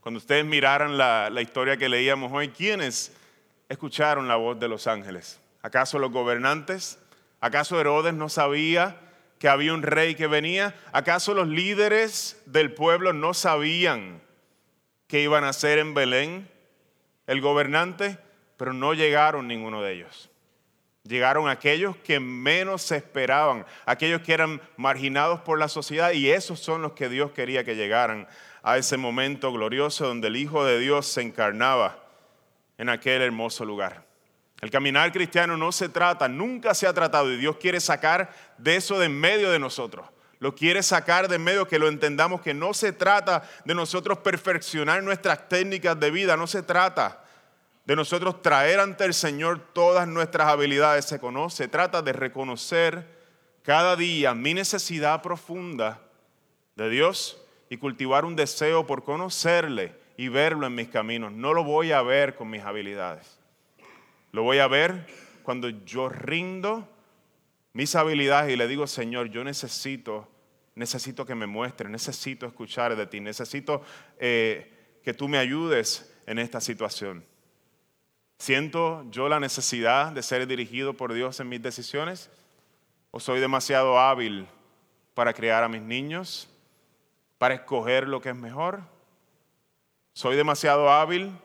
Cuando 0.01 0.17
ustedes 0.19 0.47
miraran 0.47 0.97
la, 0.97 1.43
historia 1.43 1.77
que 1.77 1.89
leíamos 1.89 2.33
hoy, 2.33 2.49
¿quiénes 2.49 3.15
escucharon 3.69 4.29
la 4.29 4.37
voz 4.37 4.59
de 4.59 4.67
los 4.67 4.87
ángeles? 4.87 5.41
¿Acaso 5.61 5.99
los 5.99 6.11
gobernantes? 6.11 6.99
¿Acaso 7.41 7.79
Herodes 7.79 8.15
no 8.15 8.31
sabía 8.31 8.97
que 9.39 9.49
había 9.49 9.75
un 9.75 9.83
rey 9.83 10.15
que 10.15 10.27
venía? 10.27 10.75
¿Acaso 10.93 11.35
los 11.35 11.49
líderes 11.49 12.43
del 12.47 12.73
pueblo 12.73 13.13
no 13.13 13.35
sabían 13.35 14.23
que 15.07 15.21
iban 15.21 15.45
a 15.45 15.53
ser 15.53 15.79
en 15.79 15.93
Belén 15.93 16.51
el 17.27 17.43
gobernante? 17.43 18.19
Pero 18.57 18.73
no 18.73 18.95
llegaron 18.95 19.49
ninguno 19.49 19.83
de 19.83 19.93
ellos. 19.93 20.30
Llegaron 21.11 21.49
aquellos 21.49 21.97
que 21.97 22.21
menos 22.21 22.83
se 22.83 22.99
esperaban, 22.99 23.67
aquellos 23.85 24.21
que 24.21 24.33
eran 24.33 24.61
marginados 24.77 25.41
por 25.41 25.59
la 25.59 25.67
sociedad 25.67 26.13
y 26.13 26.31
esos 26.31 26.61
son 26.61 26.83
los 26.83 26.93
que 26.93 27.09
Dios 27.09 27.33
quería 27.33 27.65
que 27.65 27.75
llegaran 27.75 28.29
a 28.63 28.79
ese 28.79 28.97
momento 28.97 29.53
glorioso 29.53 30.07
donde 30.07 30.29
el 30.29 30.37
Hijo 30.37 30.65
de 30.65 30.79
Dios 30.79 31.09
se 31.09 31.23
encarnaba 31.23 31.99
en 32.79 32.89
aquel 32.91 33.23
hermoso 33.23 33.65
lugar. 33.65 34.05
El 34.61 34.71
caminar 34.71 35.11
cristiano 35.11 35.57
no 35.57 35.73
se 35.73 35.89
trata, 35.89 36.29
nunca 36.29 36.75
se 36.75 36.87
ha 36.87 36.93
tratado 36.93 37.33
y 37.33 37.39
Dios 37.39 37.57
quiere 37.57 37.81
sacar 37.81 38.33
de 38.57 38.77
eso 38.77 38.97
de 38.97 39.07
en 39.07 39.19
medio 39.19 39.51
de 39.51 39.59
nosotros. 39.59 40.07
Lo 40.39 40.55
quiere 40.55 40.81
sacar 40.81 41.27
de 41.27 41.35
en 41.35 41.43
medio 41.43 41.67
que 41.67 41.81
lo 41.81 41.89
entendamos 41.89 42.41
que 42.41 42.55
no 42.55 42.73
se 42.73 42.93
trata 42.93 43.43
de 43.65 43.75
nosotros 43.75 44.19
perfeccionar 44.19 45.03
nuestras 45.03 45.49
técnicas 45.49 45.99
de 45.99 46.13
vida, 46.13 46.37
no 46.37 46.47
se 46.47 46.63
trata 46.63 47.25
de 47.85 47.97
nosotros 47.97 48.43
traer 48.43 48.81
ante 48.81 49.05
el 49.05 49.15
Señor 49.15 49.61
todas 49.73 50.07
nuestras 50.07 50.49
habilidades 50.49 51.07
se 51.07 51.19
conoce. 51.19 51.69
Trata 51.69 52.03
de 52.03 52.13
reconocer 52.13 53.07
cada 53.63 53.97
día 53.97 54.35
mi 54.35 54.55
necesidad 54.55 55.23
profunda 55.23 56.01
de 56.77 56.89
Dios 56.89 57.43
y 57.69 57.77
cultivar 57.77 58.25
un 58.25 58.37
deseo 58.37 58.87
por 58.87 59.05
conocerle 59.05 59.95
y 60.17 60.29
verlo 60.29 60.67
en 60.67 60.75
mis 60.75 60.89
caminos. 60.89 61.33
No 61.33 61.55
lo 61.55 61.65
voy 61.65 61.93
a 61.93 62.03
ver 62.03 62.35
con 62.35 62.51
mis 62.51 62.63
habilidades. 62.63 63.39
Lo 64.33 64.43
voy 64.43 64.59
a 64.59 64.69
ver 64.69 65.07
cuando 65.43 65.69
yo 65.69 66.09
rindo 66.09 66.89
mis 67.73 67.95
habilidades 67.95 68.53
y 68.53 68.57
le 68.57 68.69
digo, 68.69 68.87
Señor, 68.87 69.31
yo 69.31 69.45
necesito, 69.45 70.29
necesito 70.75 71.25
que 71.25 71.35
me 71.35 71.47
muestres, 71.47 71.91
necesito 71.91 72.47
escuchar 72.47 72.97
de 72.97 73.07
ti, 73.07 73.21
necesito 73.21 73.83
eh, 74.19 75.01
que 75.03 75.15
tú 75.15 75.29
me 75.29 75.39
ayudes 75.39 76.13
en 76.27 76.39
esta 76.39 76.61
situación. 76.61 77.25
¿Siento 78.41 79.05
yo 79.11 79.29
la 79.29 79.39
necesidad 79.39 80.13
de 80.13 80.23
ser 80.23 80.47
dirigido 80.47 80.95
por 80.95 81.13
Dios 81.13 81.39
en 81.41 81.51
mis 81.51 81.61
decisiones? 81.61 82.31
¿O 83.11 83.21
soy 83.21 83.39
demasiado 83.39 84.01
hábil 84.01 84.47
para 85.13 85.35
criar 85.35 85.63
a 85.63 85.69
mis 85.69 85.83
niños? 85.83 86.49
¿Para 87.37 87.53
escoger 87.53 88.09
lo 88.09 88.23
que 88.23 88.31
es 88.31 88.35
mejor? 88.35 88.81
¿Soy 90.15 90.37
demasiado 90.37 90.91
hábil? 90.91 91.37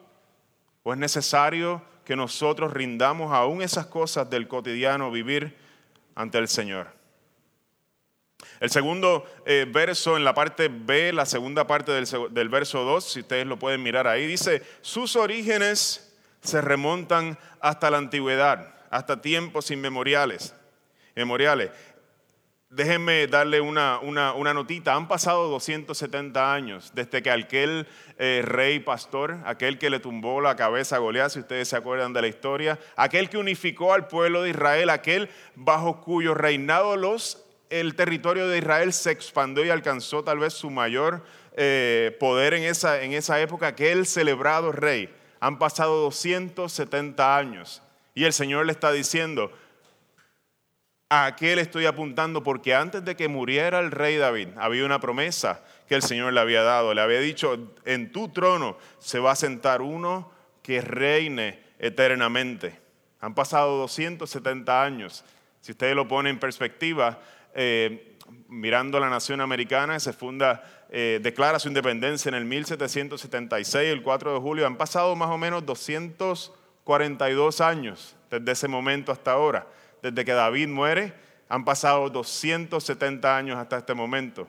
¿O 0.84 0.94
es 0.94 0.98
necesario 0.98 1.82
que 2.06 2.16
nosotros 2.16 2.72
rindamos 2.72 3.34
aún 3.34 3.62
esas 3.62 3.88
cosas 3.88 4.30
del 4.30 4.48
cotidiano 4.48 5.12
vivir 5.12 5.54
ante 6.16 6.38
el 6.38 6.48
Señor? 6.48 6.88
El 8.62 8.70
segundo 8.70 9.26
eh, 9.46 9.66
verso 9.70 10.16
en 10.16 10.24
la 10.24 10.34
parte 10.34 10.70
B, 10.70 11.12
la 11.12 11.26
segunda 11.26 11.68
parte 11.68 11.92
del, 11.92 12.08
del 12.32 12.48
verso 12.48 12.86
2, 12.86 13.04
si 13.04 13.20
ustedes 13.20 13.46
lo 13.46 13.60
pueden 13.60 13.84
mirar 13.84 14.08
ahí, 14.08 14.26
dice, 14.26 14.64
sus 14.80 15.18
orígenes 15.18 16.14
se 16.46 16.62
remontan 16.62 17.38
hasta 17.60 17.90
la 17.90 17.98
antigüedad, 17.98 18.74
hasta 18.90 19.22
tiempos 19.22 19.72
inmemoriales. 19.72 20.56
Memoriales. 21.16 21.72
Déjenme 22.70 23.28
darle 23.28 23.62
una, 23.62 24.00
una, 24.00 24.54
notita. 24.54 24.96
Han 24.96 25.08
pasado 25.08 25.48
270 25.48 26.54
años 26.54 26.92
desde 26.94 27.24
que 27.24 27.32
aquel 27.32 27.88
eh, 28.18 28.42
rey 28.44 28.80
pastor, 28.80 29.38
aquel 29.46 29.78
que 29.78 29.90
le 29.90 30.00
tumbó 30.00 30.42
la 30.42 30.58
cabeza 30.58 30.98
a 30.98 31.00
Goliat, 31.00 31.30
si 31.30 31.40
ustedes 31.40 31.70
se 31.70 31.78
acuerdan 31.78 32.12
de 32.12 32.22
la 32.22 32.28
historia, 32.28 32.78
aquel 32.98 33.30
que 33.30 33.38
unificó 33.38 33.94
al 33.94 34.08
pueblo 34.08 34.42
de 34.42 34.50
Israel, 34.50 34.90
aquel 34.90 35.30
bajo 35.56 36.02
cuyo 36.02 36.34
reinado 36.34 36.98
los, 36.98 37.46
el 37.70 37.96
territorio 37.96 38.48
de 38.50 38.58
Israel 38.58 38.92
se 38.92 39.12
expandió 39.12 39.64
y 39.64 39.70
alcanzó 39.70 40.24
tal 40.24 40.40
vez 40.40 40.54
su 40.54 40.70
mayor 40.70 41.24
eh, 41.56 42.18
poder 42.20 42.56
en 42.56 42.64
esa, 42.64 43.02
en 43.02 43.14
esa 43.14 43.40
época, 43.40 43.68
aquel 43.68 44.06
celebrado 44.06 44.74
rey. 44.74 45.10
Han 45.40 45.60
pasado 45.60 46.02
270 46.02 47.38
años 47.38 47.82
y 48.14 48.24
el 48.24 48.34
Señor 48.34 48.66
le 48.66 48.72
está 48.72 48.92
diciendo, 48.92 49.52
¿A 51.10 51.36
le 51.40 51.62
estoy 51.62 51.86
apuntando? 51.86 52.42
Porque 52.42 52.74
antes 52.74 53.06
de 53.06 53.16
que 53.16 53.28
muriera 53.28 53.80
el 53.80 53.92
rey 53.92 54.18
David, 54.18 54.50
había 54.58 54.86
una 54.86 55.00
promesa 55.00 55.64
que 55.88 55.94
el 55.94 56.02
Señor 56.02 56.34
le 56.34 56.40
había 56.40 56.64
dado. 56.64 56.96
Le 56.96 57.02
había 57.02 57.20
dicho, 57.20 57.74
en 57.86 58.12
tu 58.12 58.30
trono 58.30 58.78
se 58.98 59.20
va 59.20 59.32
a 59.32 59.36
sentar 59.36 59.84
uno 59.84 60.32
que 60.64 60.82
reine 60.82 61.62
eternamente. 61.78 62.80
Han 63.22 63.36
pasado 63.36 63.78
270 63.78 64.84
años. 64.84 65.24
Si 65.62 65.74
ustedes 65.74 65.96
lo 65.96 66.08
ponen 66.08 66.34
en 66.34 66.40
perspectiva, 66.40 67.20
eh, 67.54 68.18
mirando 68.48 69.00
la 69.00 69.10
nación 69.10 69.42
americana, 69.42 70.00
se 70.00 70.12
funda, 70.12 70.64
eh, 70.90 71.20
declara 71.22 71.60
su 71.60 71.68
independencia 71.68 72.30
en 72.30 72.36
el 72.36 72.46
1776, 72.46 73.92
el 73.92 74.04
4 74.04 74.34
de 74.34 74.40
julio. 74.40 74.68
Han 74.68 74.78
pasado 74.78 75.16
más 75.16 75.30
o 75.30 75.38
menos 75.38 75.66
242 75.66 77.62
años 77.62 78.16
desde 78.30 78.52
ese 78.52 78.68
momento 78.68 79.12
hasta 79.12 79.32
ahora 79.32 79.68
desde 80.06 80.24
que 80.24 80.34
David 80.34 80.68
muere, 80.68 81.14
han 81.50 81.66
pasado 81.66 82.12
270 82.12 83.36
años 83.36 83.58
hasta 83.58 83.80
este 83.80 83.96
momento. 83.96 84.48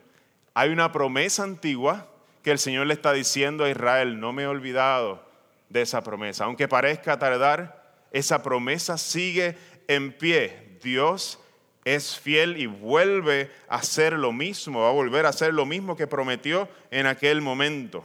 Hay 0.53 0.69
una 0.69 0.93
promesa 0.93 1.45
antigua 1.45 2.09
que 2.43 2.51
el 2.51 2.59
Señor 2.59 2.87
le 2.87 2.93
está 2.93 3.15
diciendo 3.15 3.65
a 3.65 3.71
Israel, 3.71 4.21
no 4.21 4.35
me 4.35 4.43
he 4.43 4.47
olvidado 4.47 5.25
de 5.71 5.81
esa 5.81 6.03
promesa. 6.03 6.45
Aunque 6.45 6.69
parezca 6.69 7.19
tardar, 7.19 7.91
esa 8.13 8.43
promesa 8.43 8.99
sigue 8.99 9.57
en 9.89 10.13
pie. 10.13 10.79
Dios 10.83 11.39
es 11.87 12.19
fiel 12.19 12.57
y 12.57 12.67
vuelve 12.67 13.49
a 13.69 13.77
hacer 13.77 14.15
lo 14.15 14.33
mismo, 14.33 14.81
va 14.81 14.89
a 14.89 14.93
volver 14.93 15.25
a 15.25 15.29
hacer 15.29 15.55
lo 15.55 15.65
mismo 15.65 15.97
que 15.97 16.09
prometió 16.09 16.69
en 16.91 17.07
aquel 17.07 17.41
momento. 17.41 18.05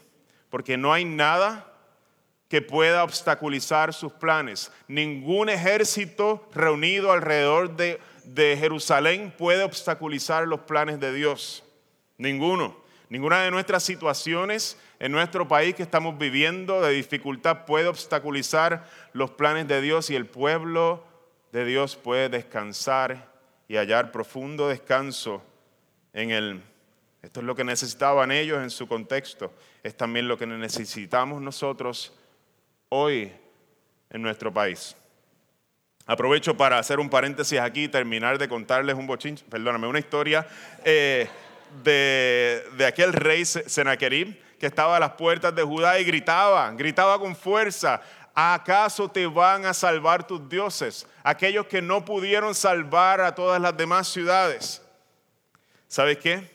Porque 0.51 0.77
no 0.77 0.93
hay 0.93 1.03
nada 1.03 1.67
que 2.47 2.61
pueda 2.61 3.03
obstaculizar 3.03 3.91
sus 3.91 4.13
planes. 4.13 4.71
Ningún 4.87 5.49
ejército 5.49 6.47
reunido 6.53 7.11
alrededor 7.11 7.75
de, 7.75 7.99
Jerusalén 8.59 9.33
puede 9.35 9.63
obstaculizar 9.63 10.47
los 10.47 10.59
planes 10.59 10.99
de 10.99 11.11
Dios. 11.11 11.63
Ninguno. 12.19 12.77
Ninguna 13.09 13.41
de 13.41 13.49
nuestras 13.49 13.81
situaciones 13.81 14.77
en 14.99 15.11
nuestro 15.11 15.47
país 15.47 15.73
que 15.73 15.81
estamos 15.81 16.19
viviendo 16.19 16.81
de 16.81 16.93
dificultad 16.93 17.65
puede 17.65 17.87
obstaculizar 17.87 18.87
los 19.13 19.31
planes 19.31 19.67
de 19.67 19.81
Dios 19.81 20.11
y 20.11 20.15
el 20.15 20.27
pueblo 20.27 21.03
de 21.51 21.65
Dios 21.65 21.95
puede 21.95 22.29
descansar 22.29 23.30
y 23.71 23.77
hallar 23.77 24.11
profundo 24.11 24.67
descanso 24.67 25.41
en 26.11 26.31
Él. 26.31 26.61
Esto 27.21 27.39
es 27.39 27.45
lo 27.45 27.55
que 27.55 27.63
necesitaban 27.63 28.29
ellos 28.29 28.61
en 28.61 28.69
su 28.69 28.85
contexto. 28.85 29.53
Es 29.81 29.95
también 29.95 30.27
lo 30.27 30.37
que 30.37 30.45
necesitamos 30.45 31.41
nosotros 31.41 32.11
hoy 32.89 33.31
en 34.09 34.21
nuestro 34.21 34.53
país. 34.53 34.93
Aprovecho 36.05 36.57
para 36.57 36.79
hacer 36.79 36.99
un 36.99 37.09
paréntesis 37.09 37.61
aquí 37.61 37.85
y 37.85 37.87
terminar 37.87 38.37
de 38.37 38.49
contarles 38.49 38.97
un 38.97 39.07
bochinche, 39.07 39.45
perdóname, 39.49 39.87
una 39.87 39.99
historia 39.99 40.45
eh, 40.83 41.29
de, 41.81 42.65
de, 42.75 42.85
aquel 42.85 43.13
rey 43.13 43.45
Senaquerib 43.45 44.37
que 44.59 44.65
estaba 44.65 44.97
a 44.97 44.99
las 44.99 45.11
puertas 45.11 45.55
de 45.55 45.63
Judá 45.63 45.97
y 45.97 46.03
gritaba, 46.03 46.69
gritaba 46.73 47.17
con 47.19 47.37
fuerza, 47.37 48.01
¿acaso 48.33 49.09
te 49.09 49.25
van 49.27 49.65
a 49.65 49.73
salvar 49.73 50.25
tus 50.25 50.47
dioses? 50.47 51.07
Aquellos 51.23 51.67
que 51.67 51.81
no 51.81 52.05
pudieron 52.05 52.55
salvar 52.55 53.21
a 53.21 53.35
todas 53.35 53.61
las 53.61 53.75
demás 53.75 54.07
ciudades. 54.07 54.81
¿Sabes 55.87 56.17
qué? 56.17 56.49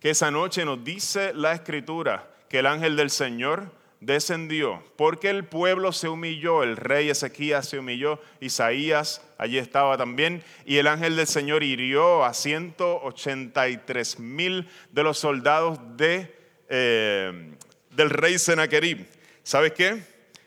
Que 0.00 0.10
esa 0.10 0.30
noche 0.30 0.64
nos 0.64 0.82
dice 0.82 1.32
la 1.34 1.52
escritura 1.52 2.28
que 2.48 2.58
el 2.58 2.66
ángel 2.66 2.96
del 2.96 3.10
Señor 3.10 3.70
descendió, 4.00 4.82
porque 4.96 5.28
el 5.28 5.44
pueblo 5.44 5.92
se 5.92 6.08
humilló, 6.08 6.62
el 6.62 6.76
rey 6.76 7.10
Ezequías 7.10 7.68
se 7.68 7.78
humilló, 7.78 8.18
Isaías 8.40 9.22
allí 9.36 9.58
estaba 9.58 9.96
también, 9.96 10.42
y 10.64 10.78
el 10.78 10.86
ángel 10.86 11.16
del 11.16 11.26
Señor 11.26 11.62
hirió 11.62 12.24
a 12.24 12.34
183 12.34 14.18
mil 14.18 14.68
de 14.90 15.02
los 15.02 15.18
soldados 15.18 15.78
de, 15.96 16.34
eh, 16.68 17.54
del 17.90 18.10
rey 18.10 18.38
Senaquerib. 18.38 19.06
¿Sabes 19.42 19.72
qué? 19.72 20.02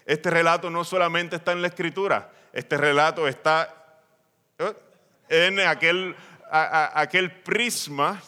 Este 0.05 0.29
relato 0.29 0.69
no 0.69 0.83
solamente 0.83 1.35
está 1.35 1.51
en 1.51 1.61
la 1.61 1.67
escritura, 1.67 2.31
este 2.51 2.77
relato 2.77 3.27
está 3.27 3.73
eh, 4.59 4.73
en 5.29 5.59
aquel, 5.59 6.15
aquel 6.51 7.31
prisma 7.31 8.21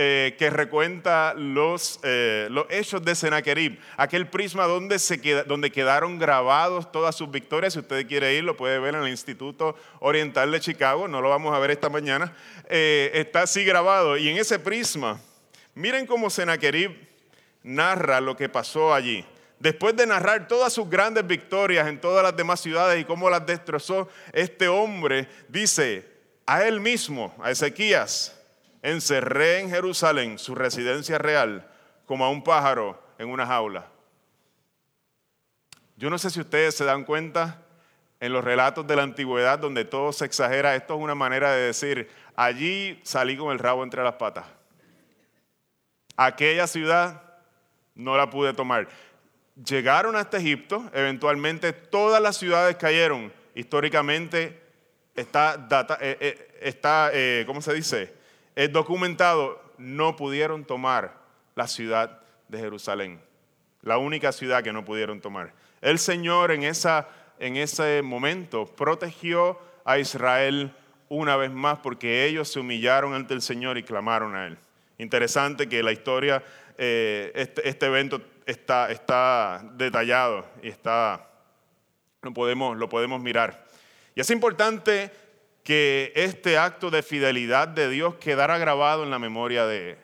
eh, 0.00 0.36
que 0.38 0.48
recuenta 0.48 1.34
los, 1.34 1.98
eh, 2.04 2.48
hechos 2.70 3.04
de 3.04 3.16
Sennacherib, 3.16 3.80
aquel 3.96 4.28
prisma 4.28 4.66
donde, 4.66 4.96
se 5.00 5.20
quedaron 5.20 6.20
grabados 6.20 6.92
todas 6.92 7.16
sus 7.16 7.28
victorias. 7.32 7.72
Si 7.72 7.80
usted 7.80 8.06
quiere 8.06 8.32
ir, 8.34 8.44
lo 8.44 8.56
puede 8.56 8.78
ver 8.78 8.94
en 8.94 9.02
el 9.02 9.08
Instituto 9.08 9.74
Oriental 9.98 10.52
de 10.52 10.60
Chicago, 10.60 11.08
no 11.08 11.20
lo 11.20 11.30
vamos 11.30 11.52
a 11.52 11.58
ver 11.58 11.72
esta 11.72 11.88
mañana. 11.88 12.32
Eh, 12.68 13.10
está 13.14 13.42
así 13.42 13.64
grabado. 13.64 14.16
Y 14.16 14.28
en 14.28 14.36
ese 14.36 14.60
prisma, 14.60 15.20
miren 15.74 16.06
cómo 16.06 16.30
Sennacherib 16.30 16.96
narra 17.64 18.20
lo 18.20 18.36
que 18.36 18.48
pasó 18.48 18.94
allí. 18.94 19.24
Después 19.60 19.96
de 19.96 20.06
narrar 20.06 20.46
todas 20.46 20.72
sus 20.72 20.88
grandes 20.88 21.26
victorias 21.26 21.88
en 21.88 22.00
todas 22.00 22.22
las 22.22 22.36
demás 22.36 22.60
ciudades 22.60 23.00
y 23.00 23.04
cómo 23.04 23.28
las 23.28 23.44
destrozó, 23.44 24.08
este 24.32 24.68
hombre 24.68 25.28
dice 25.48 26.06
a 26.46 26.64
él 26.64 26.80
mismo, 26.80 27.34
a 27.42 27.50
Ezequías, 27.50 28.40
encerré 28.82 29.60
en 29.60 29.70
Jerusalén, 29.70 30.38
su 30.38 30.54
residencia 30.54 31.18
real, 31.18 31.68
como 32.06 32.24
a 32.24 32.30
un 32.30 32.42
pájaro 32.42 33.02
en 33.18 33.28
una 33.28 33.46
jaula. 33.46 33.86
Yo 35.96 36.08
no 36.08 36.18
sé 36.18 36.30
si 36.30 36.40
ustedes 36.40 36.76
se 36.76 36.84
dan 36.84 37.04
cuenta 37.04 37.60
en 38.20 38.32
los 38.32 38.44
relatos 38.44 38.86
de 38.86 38.96
la 38.96 39.02
antigüedad 39.02 39.58
donde 39.58 39.84
todo 39.84 40.12
se 40.12 40.24
exagera, 40.24 40.76
esto 40.76 40.94
es 40.94 41.00
una 41.00 41.14
manera 41.16 41.52
de 41.52 41.62
decir, 41.62 42.08
allí 42.36 43.00
salí 43.02 43.36
con 43.36 43.50
el 43.50 43.58
rabo 43.58 43.82
entre 43.82 44.04
las 44.04 44.14
patas. 44.14 44.46
Aquella 46.16 46.66
ciudad 46.66 47.22
no 47.94 48.16
la 48.16 48.30
pude 48.30 48.54
tomar. 48.54 48.88
Llegaron 49.64 50.14
hasta 50.14 50.38
Egipto, 50.38 50.88
eventualmente 50.92 51.72
todas 51.72 52.22
las 52.22 52.36
ciudades 52.36 52.76
cayeron. 52.76 53.32
Históricamente 53.56 54.60
está, 55.16 55.56
data, 55.56 55.98
eh, 56.00 56.16
eh, 56.20 56.80
eh, 57.12 57.44
¿cómo 57.46 57.60
se 57.60 57.74
dice? 57.74 58.16
documentado, 58.72 59.62
no 59.78 60.16
pudieron 60.16 60.64
tomar 60.64 61.14
la 61.54 61.68
ciudad 61.68 62.22
de 62.48 62.58
Jerusalén. 62.58 63.20
La 63.82 63.98
única 63.98 64.32
ciudad 64.32 64.64
que 64.64 64.72
no 64.72 64.84
pudieron 64.84 65.20
tomar. 65.20 65.52
El 65.80 66.00
Señor 66.00 66.50
en, 66.50 66.64
ese 66.64 68.02
momento 68.02 68.66
protegió 68.66 69.60
a 69.84 70.00
Israel 70.00 70.74
una 71.08 71.36
vez 71.36 71.52
más 71.52 71.78
porque 71.78 72.26
ellos 72.26 72.48
se 72.48 72.58
humillaron 72.58 73.14
ante 73.14 73.32
el 73.32 73.42
Señor 73.42 73.78
y 73.78 73.84
clamaron 73.84 74.34
a 74.34 74.48
Él. 74.48 74.58
Interesante 74.98 75.68
que 75.68 75.84
la 75.84 75.92
historia, 75.92 76.42
este, 76.76 77.68
este, 77.68 77.86
evento 77.86 78.20
está, 78.48 79.62
detallado 79.74 80.46
y 80.62 80.68
está, 80.68 81.28
lo, 82.22 82.32
podemos, 82.32 82.76
lo 82.76 82.88
podemos 82.88 83.20
mirar. 83.20 83.66
Y 84.14 84.20
es 84.20 84.30
importante 84.30 85.12
que 85.62 86.12
este 86.16 86.56
acto 86.56 86.90
de 86.90 87.02
fidelidad 87.02 87.68
de 87.68 87.90
Dios 87.90 88.14
quedara 88.16 88.56
grabado 88.56 89.04
en 89.04 89.10
la 89.10 89.18
memoria 89.18 89.66
de, 89.66 89.98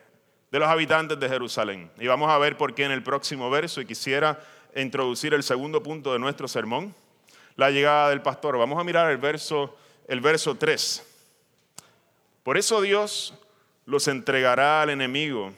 de 0.51 0.59
los 0.59 0.69
habitantes 0.69 1.19
de 1.19 1.29
Jerusalén. 1.29 1.91
Y 1.99 2.07
vamos 2.07 2.31
a 2.31 2.37
ver 2.37 2.59
por 2.59 2.75
qué 2.75 2.85
en 2.85 2.93
el 2.93 3.03
próximo 3.03 3.49
verso, 3.49 3.81
y 3.81 3.87
quisiera 3.87 4.39
introducir 4.77 5.33
el 5.33 5.43
segundo 5.43 5.83
punto 5.83 6.13
de 6.13 6.19
nuestro 6.19 6.47
sermón, 6.47 6.95
la 7.57 7.71
llegada 7.71 8.11
del 8.11 8.21
pastor. 8.21 8.59
Vamos 8.59 8.79
a 8.79 8.85
mirar 8.85 9.11
el 9.11 9.19
verso, 9.19 9.75
el 10.07 10.21
verso 10.21 10.55
3. 10.55 11.03
Por 12.43 12.59
eso 12.59 12.83
Dios 12.83 13.33
los 13.87 14.07
entregará 14.07 14.83
al 14.83 14.91
enemigo 14.91 15.53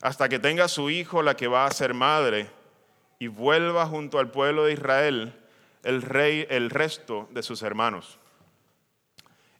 hasta 0.00 0.28
que 0.28 0.38
tenga 0.38 0.68
su 0.68 0.90
hijo 0.90 1.22
la 1.22 1.36
que 1.36 1.46
va 1.46 1.66
a 1.66 1.70
ser 1.70 1.94
madre 1.94 2.48
y 3.18 3.28
vuelva 3.28 3.86
junto 3.86 4.18
al 4.18 4.30
pueblo 4.30 4.64
de 4.64 4.72
Israel 4.72 5.34
el 5.82 6.02
rey, 6.02 6.46
el 6.50 6.70
resto 6.70 7.28
de 7.30 7.42
sus 7.42 7.62
hermanos. 7.62 8.18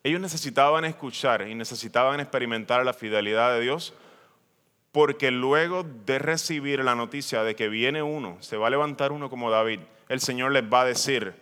Ellos 0.02 0.20
necesitaban 0.20 0.84
escuchar 0.86 1.46
y 1.46 1.54
necesitaban 1.54 2.20
experimentar 2.20 2.84
la 2.84 2.94
fidelidad 2.94 3.52
de 3.52 3.60
Dios 3.60 3.92
porque 4.92 5.30
luego 5.30 5.84
de 5.84 6.18
recibir 6.18 6.82
la 6.82 6.94
noticia 6.94 7.44
de 7.44 7.54
que 7.54 7.68
viene 7.68 8.02
uno, 8.02 8.38
se 8.40 8.56
va 8.56 8.66
a 8.66 8.70
levantar 8.70 9.12
uno 9.12 9.30
como 9.30 9.50
David, 9.50 9.80
el 10.08 10.20
Señor 10.20 10.52
les 10.52 10.64
va 10.64 10.80
a 10.80 10.86
decir, 10.86 11.34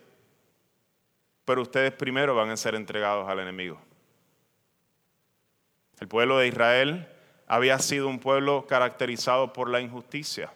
pero 1.45 1.63
ustedes 1.63 1.93
primero 1.93 2.35
van 2.35 2.51
a 2.51 2.57
ser 2.57 2.75
entregados 2.75 3.29
al 3.29 3.39
enemigo. 3.39 3.81
El 6.01 6.09
pueblo 6.09 6.39
de 6.39 6.49
Israel 6.49 7.09
había 7.49 7.79
sido 7.79 8.09
un 8.09 8.19
pueblo 8.19 8.67
caracterizado 8.67 9.53
por 9.53 9.71
la 9.71 9.81
injusticia. 9.81 10.53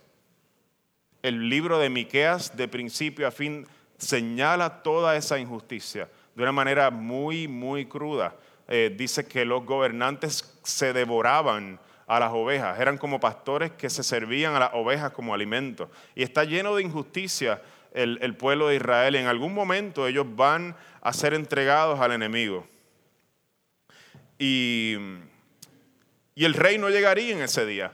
El 1.23 1.49
libro 1.49 1.79
de 1.79 1.89
Miqueas 1.89 2.57
de 2.57 2.69
principio 2.69 3.27
a 3.27 3.31
fin 3.31 3.67
señala 3.97 4.83
toda 4.83 5.17
esa 5.17 5.39
injusticia 5.39 6.09
de 6.35 6.43
una 6.43 6.53
manera 6.53 6.91
muy, 6.91 7.49
muy 7.49 7.87
cruda. 7.87 8.37
Eh, 8.69 8.95
dice 8.97 9.27
que 9.27 9.45
los 9.45 9.65
gobernantes 9.65 10.59
se 10.63 10.93
devoraban 10.93 11.81
a 12.07 12.21
las 12.21 12.33
ovejas, 12.33 12.79
eran 12.79 12.99
como 12.99 13.21
pastores 13.21 13.71
que 13.73 13.89
se 13.89 14.03
servían 14.03 14.55
a 14.55 14.61
las 14.61 14.71
ovejas 14.75 15.13
como 15.13 15.33
alimento. 15.33 15.91
Y 16.15 16.23
está 16.23 16.45
lleno 16.45 16.75
de 16.77 16.83
injusticia 16.83 17.63
el, 17.95 18.19
el 18.21 18.37
pueblo 18.37 18.69
de 18.69 18.77
Israel. 18.77 19.15
En 19.15 19.27
algún 19.27 19.55
momento 19.55 20.07
ellos 20.07 20.27
van 20.29 20.77
a 21.01 21.13
ser 21.13 21.33
entregados 21.33 22.01
al 22.01 22.13
enemigo. 22.13 22.67
Y, 24.39 24.97
y 26.35 26.45
el 26.45 26.55
rey 26.55 26.79
no 26.79 26.89
llegaría 26.91 27.35
en 27.35 27.43
ese 27.43 27.67
día. 27.67 27.93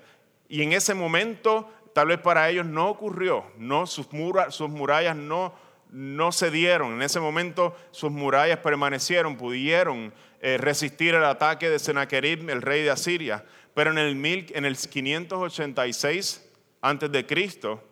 Y 0.48 0.62
en 0.62 0.72
ese 0.72 0.94
momento, 0.94 1.70
tal 1.92 2.08
vez 2.08 2.18
para 2.18 2.48
ellos 2.48 2.66
no 2.66 2.88
ocurrió, 2.88 3.44
no, 3.56 3.86
sus, 3.86 4.08
sus 4.50 4.68
murallas 4.68 5.16
no 5.16 5.54
no 5.90 6.32
cedieron. 6.32 6.94
En 6.94 7.02
ese 7.02 7.20
momento 7.20 7.76
sus 7.90 8.10
murallas 8.10 8.58
permanecieron, 8.58 9.36
pudieron 9.36 10.12
eh, 10.40 10.58
resistir 10.58 11.14
el 11.14 11.24
ataque 11.24 11.70
de 11.70 11.78
Sennacherib, 11.78 12.48
el 12.50 12.62
rey 12.62 12.82
de 12.82 12.90
Asiria. 12.90 13.44
Pero 13.74 13.90
en 13.90 13.98
el, 13.98 14.14
mil, 14.14 14.46
en 14.54 14.64
el 14.64 14.76
586 14.76 16.50
antes 16.80 17.10
de 17.10 17.26
Cristo, 17.26 17.82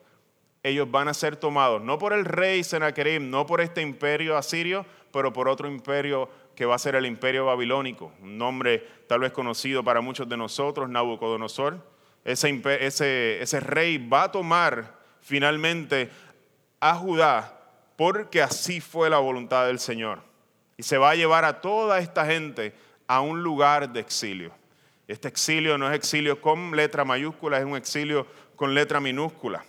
ellos 0.62 0.90
van 0.90 1.08
a 1.08 1.14
ser 1.14 1.36
tomados, 1.36 1.80
no 1.80 1.96
por 1.98 2.12
el 2.12 2.24
rey 2.24 2.64
Sennacherib, 2.64 3.20
no 3.20 3.46
por 3.46 3.60
este 3.60 3.82
imperio 3.82 4.36
asirio, 4.36 4.84
pero 5.12 5.32
por 5.32 5.48
otro 5.48 5.68
imperio 5.68 6.28
que 6.56 6.64
va 6.64 6.74
a 6.74 6.78
ser 6.78 6.96
el 6.96 7.06
imperio 7.06 7.44
babilónico, 7.44 8.12
un 8.22 8.38
nombre 8.38 8.84
tal 9.06 9.20
vez 9.20 9.30
conocido 9.30 9.84
para 9.84 10.00
muchos 10.00 10.28
de 10.28 10.36
nosotros, 10.36 10.88
Nabucodonosor. 10.88 11.78
Ese, 12.24 13.60
rey 13.60 13.98
va 13.98 14.24
a 14.24 14.32
tomar 14.32 14.98
finalmente 15.20 16.10
a 16.80 16.94
Judá 16.94 17.60
porque 17.94 18.42
así 18.42 18.80
fue 18.80 19.08
la 19.10 19.18
voluntad 19.18 19.66
del 19.66 19.78
Señor. 19.78 20.20
Y 20.76 20.82
se 20.82 20.98
va 20.98 21.10
a 21.10 21.14
llevar 21.14 21.44
a 21.44 21.60
toda 21.60 21.98
esta 21.98 22.26
gente 22.26 22.74
a 23.06 23.20
un 23.20 23.42
lugar 23.42 23.92
de 23.92 24.00
exilio. 24.00 24.52
Este 25.06 25.28
exilio 25.28 25.78
no 25.78 25.88
es 25.88 25.94
exilio 25.94 26.40
con 26.40 26.74
letra 26.74 27.04
mayúscula, 27.04 27.58
es 27.58 27.64
un 27.64 27.76
exilio 27.76 28.26
con 28.56 28.74
letra 28.74 28.98
minúscula. 28.98 29.64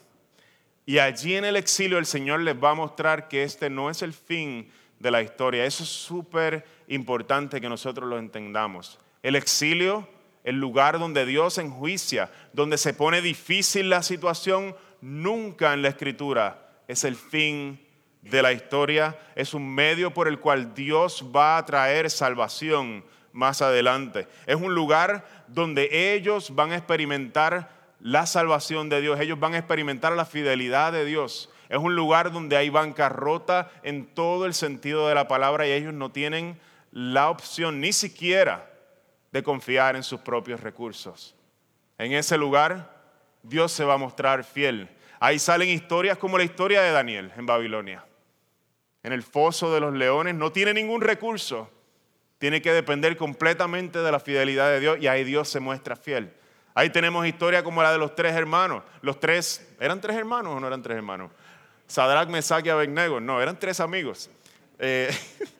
Y 0.85 0.99
allí 0.99 1.35
en 1.35 1.45
el 1.45 1.57
exilio 1.57 1.97
el 1.97 2.05
Señor 2.05 2.39
les 2.39 2.55
va 2.55 2.71
a 2.71 2.75
mostrar 2.75 3.27
que 3.27 3.43
este 3.43 3.69
no 3.69 3.89
es 3.89 4.01
el 4.01 4.13
fin 4.13 4.71
de 4.99 5.11
la 5.11 5.21
historia. 5.21 5.65
Eso 5.65 5.83
es 5.83 5.89
súper 5.89 6.65
importante 6.87 7.61
que 7.61 7.69
nosotros 7.69 8.09
lo 8.09 8.17
entendamos. 8.17 8.99
El 9.23 9.35
exilio, 9.35 10.07
el 10.43 10.59
lugar 10.59 10.99
donde 10.99 11.25
Dios 11.25 11.57
enjuicia, 11.57 12.31
donde 12.53 12.77
se 12.77 12.93
pone 12.93 13.21
difícil 13.21 13.89
la 13.89 14.03
situación, 14.03 14.75
nunca 15.01 15.73
en 15.73 15.81
la 15.81 15.89
escritura 15.89 16.67
es 16.87 17.03
el 17.03 17.15
fin 17.15 17.79
de 18.21 18.41
la 18.41 18.51
historia, 18.51 19.17
es 19.35 19.53
un 19.53 19.73
medio 19.73 20.13
por 20.13 20.27
el 20.27 20.39
cual 20.39 20.73
Dios 20.73 21.25
va 21.35 21.57
a 21.57 21.65
traer 21.65 22.09
salvación 22.09 23.03
más 23.33 23.61
adelante. 23.61 24.27
Es 24.45 24.55
un 24.55 24.73
lugar 24.73 25.25
donde 25.47 26.13
ellos 26.13 26.55
van 26.55 26.71
a 26.71 26.77
experimentar 26.77 27.69
la 27.99 28.25
salvación 28.25 28.89
de 28.89 29.01
Dios, 29.01 29.19
ellos 29.19 29.39
van 29.39 29.53
a 29.53 29.59
experimentar 29.59 30.13
la 30.13 30.25
fidelidad 30.25 30.91
de 30.91 31.05
Dios. 31.05 31.49
Es 31.69 31.77
un 31.77 31.95
lugar 31.95 32.31
donde 32.31 32.55
hay 32.55 32.69
bancarrota 32.69 33.71
en 33.83 34.05
todo 34.05 34.45
el 34.45 34.53
sentido 34.53 35.07
de 35.07 35.15
la 35.15 35.27
palabra 35.27 35.67
y 35.67 35.71
ellos 35.71 35.93
no 35.93 36.11
tienen 36.11 36.57
la 36.97 37.29
opción 37.29 37.79
ni 37.79 37.93
siquiera 37.93 38.67
de 39.31 39.43
confiar 39.43 39.95
en 39.95 40.03
sus 40.03 40.19
propios 40.21 40.61
recursos. 40.61 41.35
En 41.97 42.13
ese 42.13 42.37
lugar 42.37 42.95
Dios 43.43 43.71
se 43.71 43.83
va 43.83 43.93
a 43.93 43.97
mostrar 43.97 44.43
fiel. 44.43 44.89
Ahí 45.19 45.37
salen 45.37 45.69
historias 45.69 46.17
como 46.17 46.37
la 46.37 46.43
historia 46.43 46.81
de 46.81 46.91
Daniel 46.91 47.31
en 47.37 47.45
Babilonia 47.45 48.03
en 49.07 49.13
el 49.13 49.23
foso 49.23 49.73
de 49.73 49.79
los 49.79 49.93
leones, 49.93 50.35
no 50.35 50.51
tiene 50.51 50.73
ningún 50.73 50.99
recurso. 50.99 51.71
Tiene 52.39 52.61
que 52.61 52.73
depender 52.73 53.15
completamente 53.15 53.99
de 53.99 54.11
la 54.11 54.19
fidelidad 54.19 54.69
de 54.69 54.81
Dios 54.81 54.97
y 54.99 55.07
ahí 55.07 55.23
Dios 55.23 55.47
se 55.47 55.61
muestra 55.61 55.95
fiel. 55.95 56.33
Ahí 56.73 56.89
tenemos 56.89 57.25
historia 57.25 57.63
como 57.63 57.81
la 57.81 57.93
de 57.93 57.99
los 57.99 58.15
tres 58.15 58.35
hermanos. 58.35 58.83
Los 59.01 59.17
tres, 59.19 59.65
¿eran 59.79 60.01
tres 60.01 60.17
hermanos 60.17 60.57
o 60.57 60.59
no 60.59 60.67
eran 60.67 60.81
tres 60.81 60.97
hermanos? 60.97 61.31
Sadrach, 61.87 62.27
Mesach 62.27 62.65
y 62.65 62.69
Abednego. 62.69 63.21
No, 63.21 63.41
eran 63.41 63.57
tres 63.57 63.79
amigos. 63.79 64.29
Eh, 64.77 65.09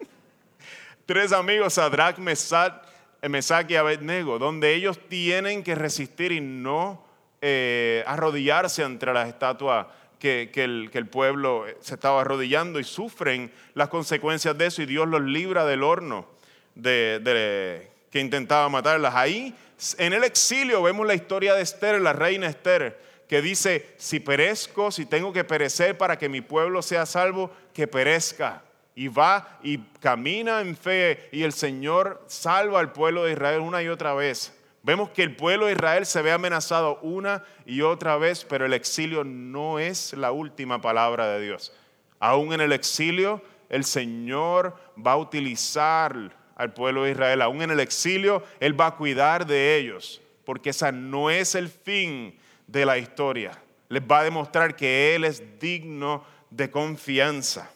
tres 1.08 1.32
amigos, 1.32 1.74
Sadrach, 1.74 2.20
Mesach, 2.20 2.84
Mesach 3.24 3.72
y 3.72 3.76
Abednego, 3.76 4.38
donde 4.38 4.76
ellos 4.76 5.00
tienen 5.10 5.64
que 5.64 5.74
resistir 5.74 6.32
y 6.32 6.42
no 6.42 7.04
eh, 7.42 8.04
arrodillarse 8.06 8.84
entre 8.84 9.14
las 9.14 9.28
estatuas 9.28 9.88
que, 10.20 10.52
el, 10.56 11.08
pueblo 11.08 11.66
se 11.80 11.94
estaba 11.94 12.22
arrodillando 12.22 12.80
y 12.80 12.84
sufren 12.84 13.52
las 13.74 13.88
consecuencias 13.88 14.58
de 14.58 14.66
eso 14.66 14.82
y 14.82 14.86
Dios 14.86 15.08
los 15.08 15.22
libra 15.22 15.66
del 15.66 15.82
horno 15.82 16.28
de, 16.76 17.90
que 18.12 18.20
intentaba 18.20 18.68
matarlas. 18.68 19.16
Ahí, 19.16 19.56
en 19.98 20.14
el 20.14 20.24
exilio, 20.24 20.82
vemos 20.84 21.08
la 21.08 21.14
historia 21.14 21.54
de 21.54 21.62
Esther, 21.62 22.02
la 22.02 22.14
reina 22.14 22.48
Esther, 22.48 23.00
que 23.30 23.42
dice, 23.42 23.94
si 23.98 24.20
perezco, 24.20 24.92
si 24.92 25.06
tengo 25.06 25.32
que 25.32 25.44
perecer 25.44 25.98
para 25.98 26.18
que 26.18 26.28
mi 26.28 26.42
pueblo 26.42 26.82
sea 26.82 27.06
salvo, 27.06 27.52
que 27.74 27.88
perezca. 27.88 28.64
Y 28.98 29.10
va 29.10 29.60
y 29.62 29.78
camina 30.00 30.60
en 30.60 30.76
fe 30.76 31.30
y 31.32 31.44
el 31.44 31.54
Señor 31.54 32.20
salva 32.26 32.80
al 32.80 32.94
pueblo 32.94 33.26
de 33.26 33.34
Israel 33.34 33.62
una 33.62 33.84
y 33.84 33.90
otra 33.90 34.16
vez. 34.16 34.52
Vemos 34.82 35.12
que 35.12 35.22
el 35.22 35.36
pueblo 35.36 35.68
de 35.68 35.74
Israel 35.74 36.08
se 36.08 36.24
ve 36.24 36.32
amenazado 36.32 36.98
una 37.04 37.44
y 37.68 37.82
otra 37.82 38.18
vez, 38.18 38.44
pero 38.44 38.66
el 38.66 38.74
exilio 38.74 39.24
no 39.24 39.78
es 39.78 40.14
la 40.14 40.32
última 40.32 40.82
palabra 40.82 41.28
de 41.28 41.46
Dios. 41.46 41.72
Aún 42.20 42.54
en 42.54 42.62
el 42.62 42.72
exilio, 42.72 43.44
el 43.70 43.84
Señor 43.84 44.76
va 44.98 45.12
a 45.12 45.18
utilizar 45.18 46.36
al 46.56 46.74
pueblo 46.74 47.04
de 47.04 47.12
Israel. 47.12 47.44
Aún 47.44 47.62
en 47.62 47.70
el 47.70 47.80
exilio, 47.80 48.42
Él 48.60 48.80
va 48.80 48.88
a 48.88 48.96
cuidar 48.96 49.46
de 49.46 49.78
ellos, 49.78 50.24
porque 50.44 50.72
esa 50.72 50.92
no 50.92 51.30
es 51.30 51.54
el 51.54 51.70
fin 51.70 52.36
de 52.66 52.84
la 52.84 52.98
historia. 52.98 53.52
Les 53.90 54.02
va 54.02 54.22
a 54.22 54.24
demostrar 54.24 54.76
que 54.76 55.14
Él 55.14 55.24
es 55.24 55.60
digno 55.60 56.24
de 56.50 56.72
confianza. 56.72 57.70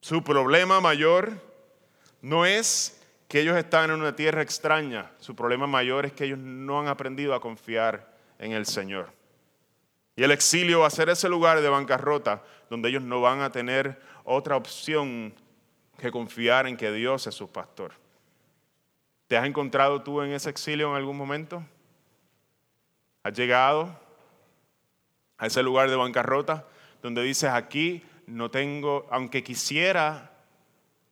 Su 0.00 0.24
problema 0.24 0.80
mayor 0.80 1.32
no 2.22 2.46
es 2.46 3.00
que 3.28 3.40
ellos 3.40 3.56
están 3.56 3.90
en 3.90 4.00
una 4.00 4.16
tierra 4.16 4.42
extraña. 4.42 5.10
Su 5.18 5.36
problema 5.36 5.66
mayor 5.66 6.06
es 6.06 6.12
que 6.12 6.24
ellos 6.24 6.38
no 6.38 6.80
han 6.80 6.88
aprendido 6.88 7.34
a 7.34 7.40
confiar 7.40 8.12
en 8.38 8.52
el 8.52 8.66
Señor. 8.66 9.12
Y 10.16 10.24
el 10.24 10.32
exilio 10.32 10.80
va 10.80 10.88
a 10.88 10.90
ser 10.90 11.08
ese 11.08 11.28
lugar 11.28 11.60
de 11.60 11.68
bancarrota 11.68 12.42
donde 12.68 12.88
ellos 12.88 13.02
no 13.02 13.20
van 13.20 13.40
a 13.40 13.50
tener 13.50 14.00
otra 14.24 14.56
opción 14.56 15.34
que 15.98 16.10
confiar 16.10 16.66
en 16.66 16.76
que 16.76 16.90
Dios 16.92 17.26
es 17.26 17.34
su 17.34 17.50
pastor. 17.50 17.92
¿Te 19.28 19.36
has 19.36 19.46
encontrado 19.46 20.02
tú 20.02 20.22
en 20.22 20.32
ese 20.32 20.50
exilio 20.50 20.90
en 20.90 20.96
algún 20.96 21.16
momento? 21.16 21.62
¿Has 23.22 23.34
llegado 23.34 23.96
a 25.38 25.46
ese 25.46 25.62
lugar 25.62 25.88
de 25.88 25.96
bancarrota 25.96 26.66
donde 27.02 27.22
dices 27.22 27.50
aquí 27.50 28.02
no 28.30 28.50
tengo, 28.50 29.06
aunque 29.10 29.42
quisiera 29.42 30.30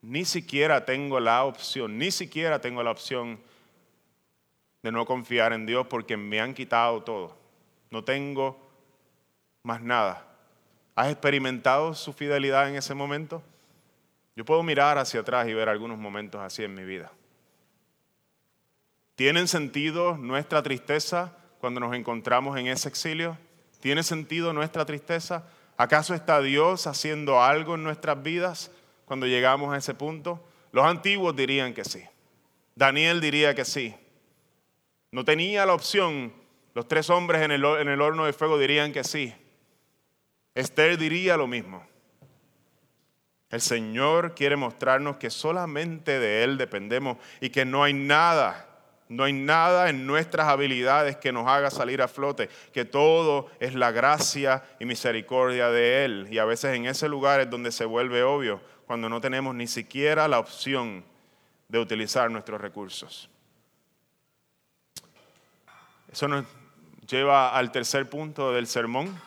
ni 0.01 0.25
siquiera 0.25 0.85
tengo 0.85 1.19
la 1.19 1.45
opción, 1.45 1.99
ni 1.99 2.11
siquiera 2.11 2.61
tengo 2.61 2.83
la 2.83 2.93
opción 2.93 3.41
de 4.83 4.93
no 4.93 5.05
confiar 5.05 5.53
en 5.53 5.67
Dios 5.67 5.87
porque 5.89 6.17
me 6.17 6.41
han 6.41 6.55
quitado 6.55 7.03
todo. 7.03 7.37
No 7.91 8.05
tengo 8.05 8.59
más 9.65 9.83
nada. 9.83 10.25
¿Has 10.95 11.11
experimentado 11.11 11.95
su 11.95 12.13
fidelidad 12.13 12.69
en 12.69 12.77
ese 12.77 12.95
momento? 12.95 13.43
Yo 14.37 14.45
puedo 14.45 14.63
mirar 14.63 14.99
hacia 14.99 15.21
atrás 15.21 15.49
y 15.49 15.55
ver 15.55 15.69
algunos 15.69 15.99
momentos 15.99 16.41
así 16.41 16.63
en 16.63 16.75
mi 16.75 16.85
vida. 16.85 17.11
¿Tienen 19.17 19.49
sentido 19.49 20.17
nuestra 20.17 20.63
tristeza 20.63 21.37
cuando 21.61 21.81
nos 21.81 21.95
encontramos 21.95 22.57
en 22.57 22.69
ese 22.69 22.89
exilio? 22.89 23.37
¿Tiene 23.81 24.05
sentido 24.05 24.53
nuestra 24.53 24.85
tristeza? 24.85 25.45
¿Acaso 25.79 26.13
está 26.13 26.41
Dios 26.43 26.89
haciendo 26.89 27.41
algo 27.41 27.77
en 27.77 27.85
nuestras 27.85 28.21
vidas 28.21 28.73
cuando 29.05 29.27
llegamos 29.27 29.73
a 29.73 29.79
ese 29.79 29.95
punto? 29.95 30.45
Los 30.73 30.85
antiguos 30.85 31.37
dirían 31.37 31.73
que 31.73 31.85
sí. 31.85 32.03
Daniel 32.75 33.21
diría 33.21 33.55
que 33.55 33.65
sí. 33.65 33.95
No 35.13 35.25
tenía 35.25 35.65
la 35.65 35.75
opción. 35.75 36.33
Los 36.75 36.89
tres 36.89 37.09
hombres 37.11 37.43
en 37.43 37.53
el, 37.53 37.65
en 37.65 37.89
el 37.89 38.01
horno 38.01 38.25
de 38.25 38.33
fuego 38.33 38.59
dirían 38.59 38.93
que 38.93 39.05
sí. 39.05 39.33
Esther 40.57 40.99
diría 40.99 41.37
lo 41.37 41.47
mismo. 41.47 41.87
El 43.49 43.61
Señor 43.61 44.35
quiere 44.35 44.57
mostrarnos 44.57 45.17
que 45.17 45.31
solamente 45.31 46.19
de 46.19 46.43
Él 46.43 46.59
dependemos 46.59 47.19
y 47.41 47.51
que 47.51 47.65
no 47.65 47.85
hay 47.85 47.95
nada, 47.95 48.68
no 49.09 49.25
hay 49.25 49.33
nada 49.33 49.89
en 49.89 50.07
nuestras 50.07 50.49
habilidades 50.49 51.17
que 51.17 51.33
nos 51.33 51.47
haga 51.47 51.71
salir 51.71 52.03
a 52.03 52.09
flote, 52.09 52.49
que 52.73 52.85
todo 52.85 53.51
es 53.61 53.75
la 53.75 53.91
gracia 53.91 54.65
y 54.79 54.85
misericordia 54.85 55.71
de 55.71 56.05
Él. 56.05 56.29
Y 56.31 56.39
a 56.39 56.45
veces 56.45 56.77
en 56.77 56.87
ese 56.87 57.09
lugar 57.09 57.41
es 57.41 57.51
donde 57.51 57.73
se 57.73 57.85
vuelve 57.85 58.23
obvio, 58.23 58.61
cuando 58.87 59.09
no 59.09 59.21
tenemos 59.21 59.55
ni 59.55 59.67
siquiera 59.67 60.29
la 60.29 60.39
opción 60.39 61.05
de 61.69 61.79
utilizar 61.79 62.31
nuestros 62.31 62.61
recursos. 62.61 63.29
Eso 66.11 66.27
nos 66.27 66.45
lleva 67.07 67.55
al 67.55 67.71
tercer 67.71 68.09
punto 68.09 68.53
del 68.53 68.67
sermón, 68.67 69.21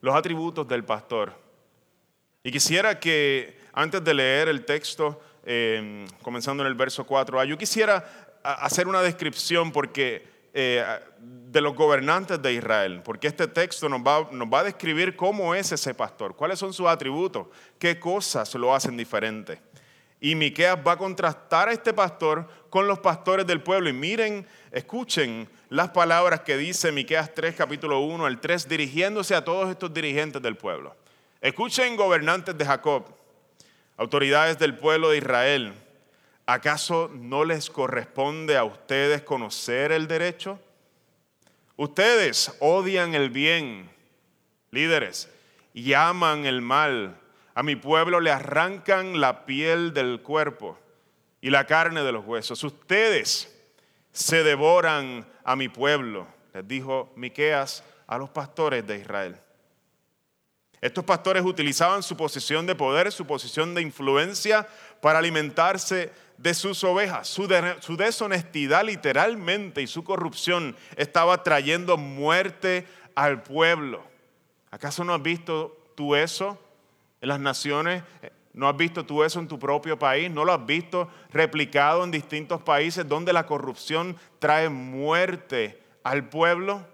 los 0.00 0.14
atributos 0.14 0.66
del 0.68 0.84
pastor. 0.84 1.34
Y 2.42 2.50
quisiera 2.50 2.98
que 2.98 3.58
antes 3.72 4.02
de 4.02 4.14
leer 4.14 4.48
el 4.48 4.64
texto, 4.64 5.20
em, 5.44 6.06
comenzando 6.22 6.62
en 6.62 6.68
el 6.68 6.74
verso 6.74 7.04
4, 7.06 7.44
yo 7.44 7.56
quisiera 7.56 8.19
hacer 8.42 8.88
una 8.88 9.02
descripción 9.02 9.72
porque, 9.72 10.26
eh, 10.54 10.84
de 11.18 11.60
los 11.60 11.74
gobernantes 11.74 12.40
de 12.40 12.52
Israel, 12.54 13.02
porque 13.04 13.28
este 13.28 13.46
texto 13.48 13.88
nos 13.88 14.00
va, 14.00 14.58
a 14.60 14.64
describir 14.64 15.16
cómo 15.16 15.54
es 15.54 15.72
ese 15.72 15.94
pastor, 15.94 16.34
cuáles 16.36 16.58
son 16.58 16.72
sus 16.72 16.86
atributos, 16.86 17.48
qué 17.78 17.98
cosas 17.98 18.54
lo 18.54 18.74
hacen 18.74 18.96
diferente. 18.96 19.60
Y 20.22 20.34
Miqueas 20.34 20.78
va 20.86 20.92
a 20.92 20.96
contrastar 20.98 21.68
a 21.68 21.72
este 21.72 21.94
pastor 21.94 22.46
con 22.68 22.86
los 22.86 22.98
pastores 22.98 23.46
del 23.46 23.62
pueblo. 23.62 23.88
Y 23.88 23.94
miren, 23.94 24.46
escuchen 24.70 25.48
las 25.70 25.90
palabras 25.90 26.40
que 26.40 26.58
dice 26.58 26.92
Miqueas 26.92 27.34
3, 27.34 27.54
capítulo 27.54 28.00
1 28.00 28.26
al 28.26 28.38
3, 28.38 28.68
dirigiéndose 28.68 29.34
a 29.34 29.44
todos 29.44 29.70
estos 29.70 29.94
dirigentes 29.94 30.42
del 30.42 30.56
pueblo. 30.56 30.94
Escuchen 31.40 31.96
gobernantes 31.96 32.56
de 32.58 32.66
Jacob, 32.66 33.06
autoridades 33.96 34.58
del 34.58 34.76
pueblo 34.76 35.08
de 35.08 35.18
Israel, 35.18 35.72
¿acaso 36.52 37.10
no 37.12 37.44
les 37.44 37.70
corresponde 37.70 38.56
a 38.56 38.64
ustedes 38.64 39.22
conocer 39.22 39.92
el 39.92 40.08
derecho? 40.08 40.58
Ustedes 41.76 42.56
odian 42.60 43.14
el 43.14 43.30
bien, 43.30 43.88
líderes, 44.70 45.30
y 45.72 45.92
aman 45.92 46.46
el 46.46 46.60
mal. 46.60 47.16
A 47.54 47.62
mi 47.62 47.76
pueblo 47.76 48.20
le 48.20 48.30
arrancan 48.30 49.20
la 49.20 49.46
piel 49.46 49.94
del 49.94 50.22
cuerpo 50.22 50.78
y 51.40 51.50
la 51.50 51.66
carne 51.66 52.02
de 52.02 52.12
los 52.12 52.26
huesos. 52.26 52.62
Ustedes 52.64 53.56
se 54.12 54.42
devoran 54.42 55.26
a 55.44 55.56
mi 55.56 55.68
pueblo, 55.68 56.26
les 56.52 56.66
dijo 56.66 57.12
Miqueas 57.16 57.84
a 58.06 58.18
los 58.18 58.30
pastores 58.30 58.86
de 58.86 58.98
Israel. 58.98 59.36
Estos 60.80 61.04
pastores 61.04 61.44
utilizaban 61.44 62.02
su 62.02 62.16
posición 62.16 62.66
de 62.66 62.74
poder, 62.74 63.12
su 63.12 63.26
posición 63.26 63.74
de 63.74 63.82
influencia 63.82 64.66
para 65.00 65.18
alimentarse 65.18 66.12
de 66.40 66.54
sus 66.54 66.82
ovejas. 66.84 67.28
Su, 67.28 67.46
deshonestidad 67.96 68.84
literalmente 68.84 69.82
y 69.82 69.86
su 69.86 70.04
corrupción 70.04 70.76
estaba 70.96 71.42
trayendo 71.42 71.96
muerte 71.96 72.86
al 73.14 73.42
pueblo. 73.42 74.02
¿Acaso 74.70 75.04
no 75.04 75.14
has 75.14 75.22
visto 75.22 75.76
tú 75.94 76.14
eso 76.14 76.58
en 77.20 77.28
las 77.28 77.40
naciones? 77.40 78.02
¿No 78.52 78.68
has 78.68 78.76
visto 78.76 79.04
tú 79.04 79.22
eso 79.22 79.38
en 79.38 79.48
tu 79.48 79.58
propio 79.58 79.98
país? 79.98 80.30
¿No 80.30 80.44
lo 80.44 80.52
has 80.52 80.64
visto 80.64 81.08
replicado 81.30 82.04
en 82.04 82.10
distintos 82.10 82.62
países 82.62 83.06
donde 83.06 83.32
la 83.32 83.46
corrupción 83.46 84.16
trae 84.38 84.68
muerte 84.68 85.80
al 86.02 86.28
pueblo? 86.28 86.86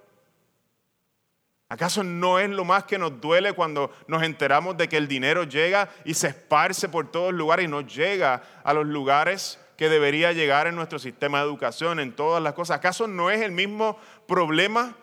¿Acaso 1.69 2.05
no 2.05 2.39
es 2.39 2.49
lo 2.49 2.65
más 2.65 2.85
que 2.85 2.99
nos 2.99 3.21
duele 3.21 3.53
cuando 3.53 3.91
nos 4.07 4.23
enteramos 4.23 4.77
de 4.77 4.89
que 4.89 4.97
el 4.97 5.09
dinero 5.09 5.43
llega 5.43 5.89
y 6.05 6.15
se 6.15 6.29
esparce 6.29 6.89
por 6.89 7.11
todos 7.11 7.35
lugares 7.35 7.65
y 7.65 7.69
no 7.69 7.81
llega 7.81 8.43
a 8.63 8.73
los 8.73 8.87
lugares 8.87 9.59
que 9.77 9.89
debería 9.89 10.33
llegar 10.33 10.69
en 10.69 10.77
nuestro 10.77 11.01
sistema 11.01 11.39
de 11.39 11.45
educación, 11.45 11.99
en 11.99 12.15
todas 12.15 12.41
las 12.41 12.55
cosas? 12.55 12.79
¿Acaso 12.79 13.09
no 13.09 13.31
es 13.31 13.43
el 13.43 13.51
mismo 13.51 13.99
problema 14.29 14.95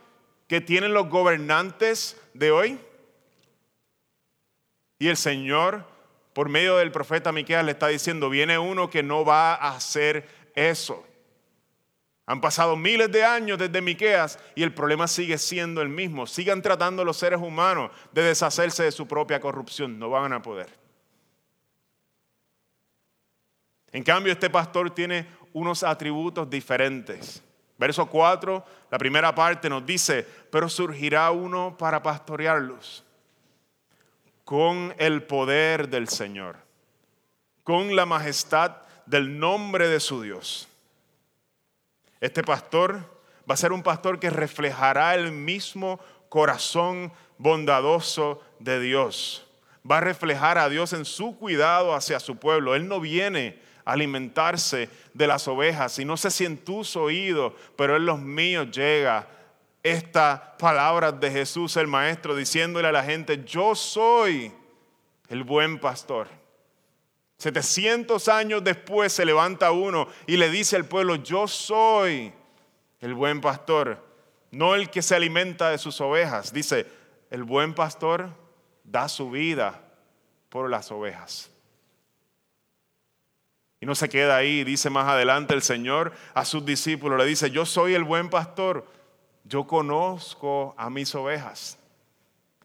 que 0.48 0.62
tienen 0.62 0.94
los 0.94 1.10
gobernantes 1.10 2.18
de 2.34 2.52
hoy? 2.52 2.80
Y 5.00 5.10
el 5.10 5.18
Señor, 5.18 5.86
por 6.32 6.48
medio 6.48 6.78
del 6.78 6.94
profeta 6.94 7.34
Miqueas, 7.34 7.66
le 7.66 7.72
está 7.72 7.88
diciendo, 7.88 8.30
viene 8.30 8.58
uno 8.58 8.90
que 8.90 9.04
no 9.04 9.26
va 9.26 9.54
a 9.54 9.76
hacer 9.76 10.30
eso. 10.56 11.06
Han 12.26 12.40
pasado 12.40 12.78
miles 12.78 13.12
de 13.12 13.26
años 13.26 13.58
desde 13.58 13.82
Miqueas 13.82 14.40
y 14.56 14.64
el 14.64 14.74
problema 14.74 15.08
sigue 15.08 15.38
siendo 15.38 15.82
el 15.82 15.90
mismo. 15.90 16.26
Sigan 16.26 16.62
tratando 16.62 17.04
los 17.04 17.18
seres 17.18 17.40
humanos 17.42 17.92
de 18.14 18.24
deshacerse 18.24 18.84
de 18.84 18.92
su 18.92 19.08
propia 19.08 19.42
corrupción. 19.42 20.00
No 20.00 20.10
van 20.10 20.32
a 20.32 20.42
poder. 20.42 20.70
En 23.92 24.04
cambio, 24.04 24.32
este 24.32 24.50
pastor 24.50 24.90
tiene 24.90 25.28
unos 25.52 25.84
atributos 25.84 26.50
diferentes. 26.50 27.44
Verso 27.78 28.06
4, 28.06 28.66
la 28.90 28.98
primera 28.98 29.36
parte 29.36 29.70
nos 29.70 29.86
dice, 29.86 30.26
pero 30.50 30.70
surgirá 30.70 31.30
uno 31.32 31.76
para 31.78 32.02
pastorearlos 32.02 33.04
con 34.46 34.94
el 34.98 35.24
poder 35.24 35.90
del 35.90 36.08
Señor, 36.08 36.58
con 37.64 37.96
la 37.96 38.06
majestad 38.06 38.78
del 39.06 39.40
nombre 39.40 39.88
de 39.88 40.00
su 40.00 40.22
Dios. 40.22 40.68
Este 42.24 42.42
pastor 42.42 43.02
va 43.50 43.54
a 43.54 43.58
ser 43.58 43.74
un 43.74 43.84
pastor 43.84 44.18
que 44.18 44.30
reflejará 44.30 45.14
el 45.14 45.34
mismo 45.34 46.00
corazón 46.30 47.12
bondadoso 47.38 48.42
de 48.60 48.80
Dios. 48.80 49.46
Va 49.86 49.98
a 49.98 50.00
reflejar 50.00 50.58
a 50.58 50.70
Dios 50.70 50.94
en 50.94 51.04
su 51.04 51.38
cuidado 51.38 51.94
hacia 51.94 52.22
su 52.22 52.38
pueblo. 52.38 52.76
Él 52.76 52.88
no 52.88 53.02
viene 53.02 53.60
a 53.84 53.92
alimentarse 53.92 54.90
de 55.14 55.28
las 55.28 55.50
ovejas 55.50 56.00
y 56.00 56.06
no 56.06 56.16
sé 56.16 56.32
si 56.32 56.46
en 56.46 56.56
tus 56.56 56.96
oídos, 56.96 57.52
pero 57.76 57.98
en 57.98 58.06
los 58.06 58.22
míos 58.22 58.72
llega 58.72 59.28
esta 59.84 60.56
palabra 60.58 61.12
de 61.12 61.30
Jesús 61.30 61.76
el 61.76 61.88
Maestro 61.88 62.38
diciéndole 62.38 62.88
a 62.88 62.94
la 62.94 63.04
gente, 63.04 63.44
yo 63.44 63.76
soy 63.76 64.50
el 65.28 65.44
buen 65.44 65.78
pastor. 65.78 66.30
700 67.44 68.30
años 68.30 68.64
después 68.64 69.12
se 69.12 69.26
levanta 69.26 69.72
uno 69.72 70.08
y 70.26 70.38
le 70.38 70.50
dice 70.50 70.78
al 70.78 70.86
pueblo, 70.86 71.16
yo 71.16 71.46
soy 71.46 72.32
el 73.02 73.14
buen 73.14 73.42
pastor, 73.42 74.02
no 74.50 74.76
el 74.76 74.90
que 74.90 75.02
se 75.02 75.14
alimenta 75.14 75.70
de 75.70 75.78
sus 75.78 76.00
ovejas. 76.00 76.54
Dice, 76.54 76.88
el 77.30 77.44
buen 77.44 77.74
pastor 77.74 78.30
da 78.86 79.10
su 79.10 79.30
vida 79.30 79.82
por 80.48 80.70
las 80.70 80.90
ovejas. 80.90 81.52
Y 83.82 83.86
no 83.86 83.94
se 83.94 84.08
queda 84.08 84.38
ahí, 84.38 84.64
dice 84.64 84.90
más 84.90 85.10
adelante 85.10 85.54
el 85.54 85.64
Señor 85.64 86.14
a 86.34 86.46
sus 86.46 86.66
discípulos, 86.66 87.20
le 87.20 87.26
dice, 87.26 87.52
yo 87.52 87.66
soy 87.66 87.94
el 87.94 88.06
buen 88.06 88.30
pastor, 88.30 88.88
yo 89.44 89.68
conozco 89.68 90.74
a 90.78 90.90
mis 90.90 91.14
ovejas 91.14 91.78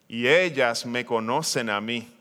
y 0.07 0.29
ellas 0.29 0.87
me 0.87 1.05
conocen 1.05 1.69
a 1.69 1.81
mí. 1.81 2.18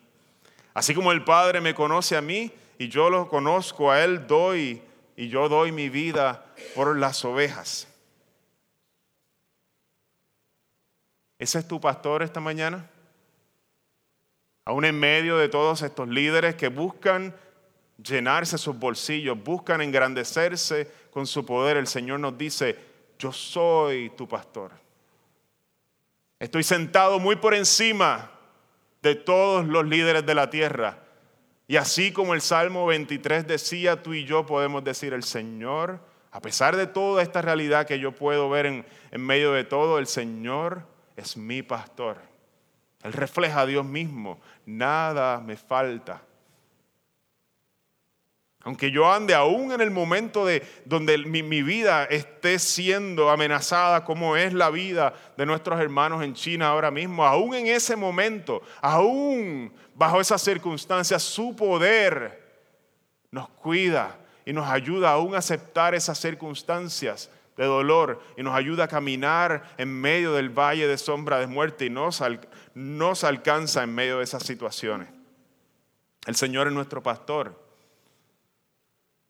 Así 0.78 0.94
como 0.94 1.12
el 1.12 1.24
Padre 1.24 1.60
me 1.60 1.74
conoce 1.74 2.16
a 2.16 2.22
mí 2.22 2.52
y 2.78 2.88
yo 2.88 3.10
lo 3.10 3.28
conozco, 3.28 3.90
a 3.90 4.04
Él 4.04 4.28
doy 4.28 4.80
y 5.16 5.28
yo 5.28 5.50
doy 5.50 5.72
mi 5.72 5.90
vida 5.90 6.54
por 6.76 6.96
las 6.96 7.26
ovejas. 7.26 7.88
¿Ese 11.40 11.58
es 11.58 11.68
tu 11.68 11.82
pastor 11.82 12.22
esta 12.22 12.40
mañana? 12.40 12.88
Aún 14.66 14.86
en 14.86 15.00
medio 15.00 15.40
de 15.40 15.50
todos 15.50 15.82
estos 15.82 16.08
líderes 16.10 16.54
que 16.54 16.68
buscan 16.68 17.36
llenarse 17.98 18.60
sus 18.60 18.78
bolsillos, 18.78 19.44
buscan 19.44 19.82
engrandecerse 19.82 20.92
con 21.10 21.26
su 21.26 21.44
poder, 21.44 21.78
el 21.78 21.88
Señor 21.88 22.20
nos 22.20 22.38
dice, 22.38 22.78
yo 23.18 23.32
soy 23.32 24.12
tu 24.12 24.28
pastor. 24.28 24.74
Estoy 26.38 26.62
sentado 26.62 27.18
muy 27.18 27.36
por 27.38 27.56
encima 27.56 28.37
de 29.08 29.15
todos 29.15 29.65
los 29.65 29.86
líderes 29.86 30.26
de 30.26 30.36
la 30.36 30.50
tierra. 30.50 31.00
Y 31.67 31.78
así 31.78 32.12
como 32.12 32.34
el 32.34 32.41
Salmo 32.41 32.86
23 32.86 33.48
decía, 33.48 34.02
tú 34.04 34.13
y 34.13 34.26
yo 34.26 34.46
podemos 34.46 34.84
decir, 34.84 35.13
el 35.13 35.24
Señor, 35.24 36.00
a 36.32 36.41
pesar 36.41 36.76
de 36.76 36.88
toda 36.88 37.24
esta 37.24 37.41
realidad 37.41 37.88
que 37.88 38.00
yo 38.00 38.13
puedo 38.13 38.50
ver 38.50 38.65
en, 38.65 38.86
medio 39.22 39.54
de 39.54 39.63
todo, 39.63 39.98
el 39.98 40.08
Señor 40.08 40.86
es 41.15 41.38
mi 41.38 41.63
pastor. 41.63 42.17
Él 43.04 43.13
refleja 43.13 43.62
a 43.62 43.65
Dios 43.65 43.86
mismo. 43.86 44.39
Nada 44.65 45.39
me 45.39 45.56
falta. 45.56 46.22
Aunque 48.67 48.91
yo 48.91 49.10
ande 49.10 49.34
aún 49.34 49.71
en 49.71 49.80
el 49.80 49.91
momento 49.91 50.45
de 50.45 50.62
donde 50.84 51.17
mi, 51.19 51.63
vida 51.63 52.03
esté 52.03 52.60
siendo 52.60 53.30
amenazada, 53.30 54.03
como 54.03 54.36
es 54.36 54.51
la 54.51 54.69
vida 54.69 55.13
de 55.38 55.45
nuestros 55.45 55.80
hermanos 55.80 56.21
en 56.21 56.34
China 56.34 56.67
ahora 56.67 56.91
mismo, 56.91 57.25
aún 57.25 57.56
en 57.56 57.67
ese 57.67 57.95
momento, 57.95 58.62
aún 58.82 59.73
bajo 59.95 60.19
esas 60.19 60.41
circunstancias, 60.41 61.23
su 61.23 61.56
poder 61.56 62.43
nos 63.32 63.47
cuida 63.47 64.17
y 64.45 64.51
nos 64.51 64.67
ayuda 64.69 65.12
aún 65.12 65.36
a 65.36 65.38
aceptar 65.38 65.95
esas 65.95 66.19
circunstancias 66.19 67.32
de 67.56 67.63
dolor 67.63 68.21
y 68.36 68.43
nos 68.43 68.53
ayuda 68.53 68.84
a 68.84 68.89
caminar 68.89 69.63
en 69.77 69.93
medio 69.93 70.34
del 70.34 70.49
valle 70.49 70.89
de 70.89 70.97
sombra 70.97 71.39
de 71.39 71.47
muerte 71.47 71.86
y 71.86 71.89
nos, 71.89 72.21
nos 72.73 73.23
alcanza 73.23 73.84
en 73.84 73.95
medio 73.95 74.17
de 74.17 74.25
esas 74.25 74.43
situaciones. 74.43 75.08
El 76.25 76.36
Señor 76.36 76.67
es 76.67 76.73
nuestro 76.73 77.01
pastor 77.01 77.66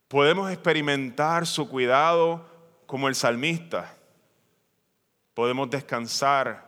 Podemos 0.07 0.51
experimentar 0.51 1.45
su 1.45 1.67
cuidado 1.67 2.45
como 2.85 3.07
el 3.07 3.15
salmista. 3.15 3.93
Podemos 5.33 5.69
descansar 5.69 6.67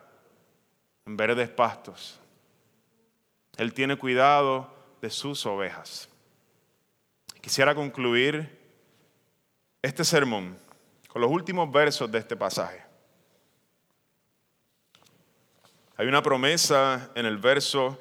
en 1.06 1.15
verdes 1.15 1.49
pastos. 1.49 2.19
Él 3.58 3.73
tiene 3.73 3.97
cuidado 3.97 4.73
de 5.02 5.10
sus 5.10 5.45
ovejas. 5.45 6.10
Quisiera 7.41 7.73
concluir 7.73 8.60
este 9.82 10.04
sermón 10.04 10.58
con 11.08 11.21
los 11.21 11.32
últimos 11.32 11.71
versos 11.71 12.12
de 12.12 12.19
este 12.19 12.36
pasaje. 12.36 12.84
Hay 15.95 16.08
una 16.08 16.21
promesa 16.21 17.10
en 17.15 17.25
el 17.25 17.38
verso 17.38 17.99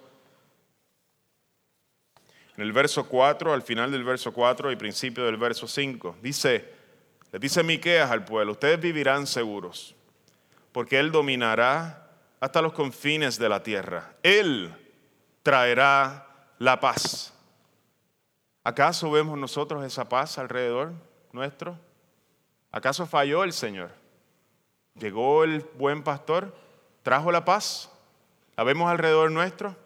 en 2.59 2.65
el 2.65 2.73
verso 2.73 3.07
4, 3.07 3.53
al 3.53 3.63
final 3.63 3.93
del 3.93 4.03
verso 4.03 4.33
4 4.33 4.73
y 4.73 4.77
principio 4.77 5.25
del 5.25 5.37
verso 5.37 5.69
5. 5.69 6.17
Dice, 6.21 6.69
le 7.31 7.39
dice 7.39 7.63
Miqueas 7.63 8.11
al 8.11 8.25
pueblo, 8.25 8.51
ustedes 8.51 8.81
vivirán 8.81 9.29
seguros, 9.29 9.95
porque 10.73 10.99
Él 10.99 11.13
dominará 11.13 12.11
hasta 12.41 12.61
los 12.61 12.73
confines 12.73 13.39
de 13.39 13.49
la 13.49 13.63
tierra. 13.63 14.13
Él 14.25 14.75
traerá 15.45 16.27
la 16.59 16.81
paz. 16.81 17.33
¿Acaso 18.65 19.09
vemos 19.09 19.39
nosotros 19.39 19.85
esa 19.85 20.09
paz 20.09 20.37
alrededor 20.37 20.95
nuestro? 21.31 21.79
¿Acaso 22.73 23.07
falló 23.07 23.45
el 23.45 23.53
Señor? 23.53 23.93
¿Llegó 24.97 25.45
el 25.45 25.65
buen 25.79 26.03
pastor? 26.03 26.53
¿Trajo 27.05 27.31
la 27.31 27.45
paz? 27.45 27.89
¿La 28.57 28.65
vemos 28.65 28.91
alrededor 28.91 29.31
nuestro? 29.31 29.77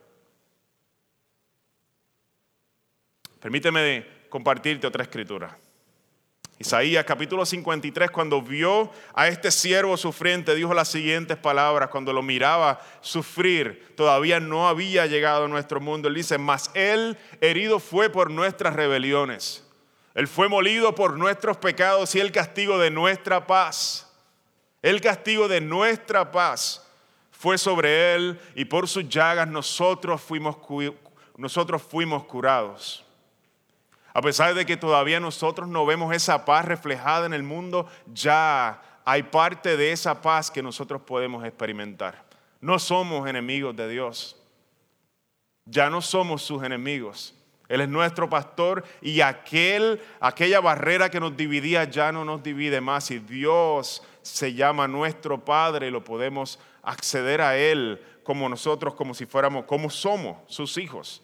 Permíteme 3.43 4.07
compartirte 4.29 4.87
otra 4.87 5.03
escritura. 5.03 5.59
Isaías 6.61 7.05
capítulo 7.05 7.45
53, 7.45 8.09
cuando 8.13 8.41
vio 8.41 8.93
a 9.15 9.27
este 9.27 9.51
siervo 9.51 9.97
sufriente, 9.97 10.55
dijo 10.55 10.73
las 10.73 10.87
siguientes 10.87 11.37
palabras, 11.37 11.89
cuando 11.89 12.13
lo 12.13 12.23
miraba 12.23 12.81
sufrir, 13.01 13.95
todavía 13.97 14.39
no 14.39 14.69
había 14.69 15.07
llegado 15.07 15.47
a 15.47 15.49
nuestro 15.49 15.81
mundo. 15.81 16.07
Él 16.07 16.15
dice, 16.15 16.39
mas 16.39 16.71
él 16.75 17.19
herido 17.41 17.81
fue 17.81 18.11
por 18.11 18.31
nuestras 18.31 18.75
rebeliones, 18.77 19.69
él 20.15 20.29
fue 20.29 20.49
molido 20.49 20.95
por 20.95 21.19
nuestros 21.19 21.57
pecados 21.57 22.15
y 22.15 22.21
el 22.21 22.31
castigo 22.31 22.79
de 22.79 22.93
nuestra 22.93 23.45
paz. 23.45 24.09
El 24.83 25.01
castigo 25.01 25.49
de 25.49 25.61
nuestra 25.61 26.31
paz 26.31 26.89
fue 27.33 27.59
sobre 27.59 28.15
él 28.15 28.41
y 28.55 28.67
por 28.67 28.87
sus 28.87 29.09
llagas 29.09 29.49
nosotros 29.49 30.21
fuimos, 30.21 30.59
nosotros 31.37 31.83
fuimos 31.83 32.23
curados. 32.25 33.05
A 34.14 34.20
pesar 34.20 34.55
de 34.55 34.66
que 34.66 34.77
todavía 34.77 35.20
nosotros 35.20 35.68
no 35.68 35.87
vemos 35.87 36.14
esa 36.14 36.44
paz 36.44 36.64
reflejada 36.64 37.27
en 37.27 37.33
el 37.33 37.42
mundo, 37.42 37.87
ya 38.12 38.81
hay 39.05 39.22
parte 39.22 39.77
de 39.77 39.92
esa 39.92 40.20
paz 40.20 40.51
que 40.51 40.62
nosotros 40.62 41.03
podemos 41.03 41.44
experimentar. 41.44 42.25
No 42.61 42.79
somos 42.79 43.29
enemigos 43.29 43.75
de 43.75 43.88
Dios. 43.88 44.37
Ya 45.64 45.88
no 45.88 46.03
somos 46.03 46.42
sus 46.42 46.62
enemigos. 46.62 47.35
Él 47.68 47.81
es 47.81 47.88
nuestro 47.88 48.29
pastor 48.29 48.85
y 49.01 49.22
aquel, 49.22 50.01
aquella 50.20 50.61
barrera 50.61 51.11
que 51.11 51.20
nos 51.20 51.37
dividía 51.37 51.85
ya 51.85 52.12
no 52.12 52.25
nos 52.25 52.42
divide 52.42 52.81
más. 52.81 53.11
Y 53.11 53.18
Dios 53.18 54.03
se 54.20 54.53
llama 54.53 54.87
nuestro 54.87 55.42
Padre 55.42 55.88
y 55.88 55.90
lo 55.90 56.05
podemos 56.05 56.59
acceder 56.83 57.40
a 57.40 57.57
Él 57.57 58.01
como 58.25 58.48
nosotros, 58.48 58.94
como 58.94 59.14
si 59.14 59.25
fuéramos, 59.25 59.64
como 59.64 59.88
somos 59.88 60.37
sus 60.48 60.77
hijos. 60.77 61.22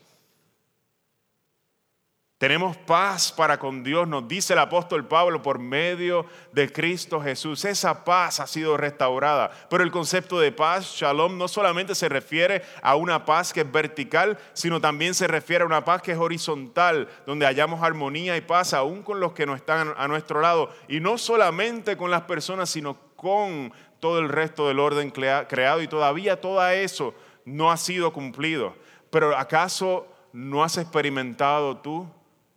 Tenemos 2.39 2.77
paz 2.77 3.33
para 3.33 3.59
con 3.59 3.83
Dios, 3.83 4.07
nos 4.07 4.29
dice 4.29 4.53
el 4.53 4.61
apóstol 4.61 5.09
Pablo, 5.09 5.43
por 5.43 5.59
medio 5.59 6.25
de 6.53 6.73
Cristo 6.73 7.21
Jesús. 7.21 7.65
Esa 7.65 8.05
paz 8.05 8.39
ha 8.39 8.47
sido 8.47 8.77
restaurada. 8.77 9.51
Pero 9.69 9.83
el 9.83 9.91
concepto 9.91 10.39
de 10.39 10.53
paz, 10.53 10.85
shalom, 10.85 11.37
no 11.37 11.49
solamente 11.49 11.97
se 11.97 12.09
refiere 12.09 12.63
a 12.81 12.95
una 12.95 13.25
paz 13.25 13.53
que 13.53 13.63
es 13.63 13.73
vertical, 13.73 14.39
sino 14.53 14.81
también 14.81 15.15
se 15.15 15.27
refiere 15.27 15.65
a 15.65 15.67
una 15.67 15.85
paz 15.85 16.01
que 16.01 16.13
es 16.13 16.19
horizontal, 16.19 17.09
donde 17.27 17.45
hallamos 17.45 17.83
armonía 17.83 18.37
y 18.37 18.41
paz 18.41 18.73
aún 18.73 19.03
con 19.03 19.19
los 19.19 19.33
que 19.33 19.45
no 19.45 19.57
están 19.57 19.93
a 19.97 20.07
nuestro 20.07 20.41
lado. 20.41 20.71
Y 20.87 21.01
no 21.01 21.19
solamente 21.19 21.97
con 21.97 22.13
las 22.13 22.23
personas, 22.23 22.71
sino 22.71 22.99
con 23.17 23.73
todo 23.99 24.21
el 24.21 24.29
resto 24.29 24.69
del 24.69 24.79
orden 24.79 25.11
creado. 25.11 25.83
Y 25.83 25.89
todavía 25.89 26.41
todo 26.41 26.65
eso 26.69 27.17
no 27.45 27.73
ha 27.73 27.77
sido 27.77 28.13
cumplido. 28.13 28.77
Pero 29.11 29.37
¿acaso 29.37 30.07
no 30.33 30.63
has 30.63 30.79
experimentado 30.79 31.79
tú? 31.79 32.09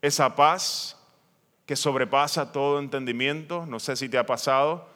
Esa 0.01 0.35
paz 0.35 0.97
que 1.65 1.75
sobrepasa 1.75 2.51
todo 2.51 2.79
entendimiento, 2.79 3.65
no 3.65 3.79
sé 3.79 3.95
si 3.95 4.09
te 4.09 4.17
ha 4.17 4.25
pasado, 4.25 4.89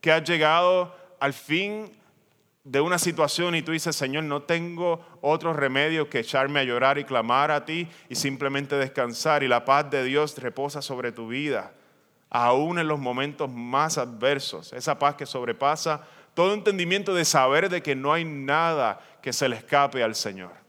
que 0.00 0.10
has 0.10 0.24
llegado 0.24 0.94
al 1.20 1.32
fin 1.32 1.92
de 2.64 2.80
una 2.80 2.98
situación 2.98 3.54
y 3.54 3.62
tú 3.62 3.72
dices, 3.72 3.94
Señor, 3.94 4.24
no 4.24 4.42
tengo 4.42 5.04
otro 5.20 5.52
remedio 5.52 6.10
que 6.10 6.18
echarme 6.18 6.60
a 6.60 6.64
llorar 6.64 6.98
y 6.98 7.04
clamar 7.04 7.50
a 7.50 7.64
ti 7.64 7.88
y 8.08 8.16
simplemente 8.16 8.76
descansar 8.76 9.44
y 9.44 9.48
la 9.48 9.64
paz 9.64 9.88
de 9.90 10.02
Dios 10.02 10.36
reposa 10.38 10.82
sobre 10.82 11.12
tu 11.12 11.28
vida, 11.28 11.72
aún 12.28 12.78
en 12.78 12.88
los 12.88 12.98
momentos 12.98 13.48
más 13.48 13.98
adversos, 13.98 14.72
esa 14.72 14.98
paz 14.98 15.14
que 15.14 15.26
sobrepasa 15.26 16.02
todo 16.34 16.54
entendimiento 16.54 17.14
de 17.14 17.24
saber 17.24 17.68
de 17.68 17.82
que 17.82 17.94
no 17.94 18.12
hay 18.12 18.24
nada 18.24 19.00
que 19.22 19.32
se 19.32 19.48
le 19.48 19.56
escape 19.56 20.02
al 20.02 20.16
Señor 20.16 20.65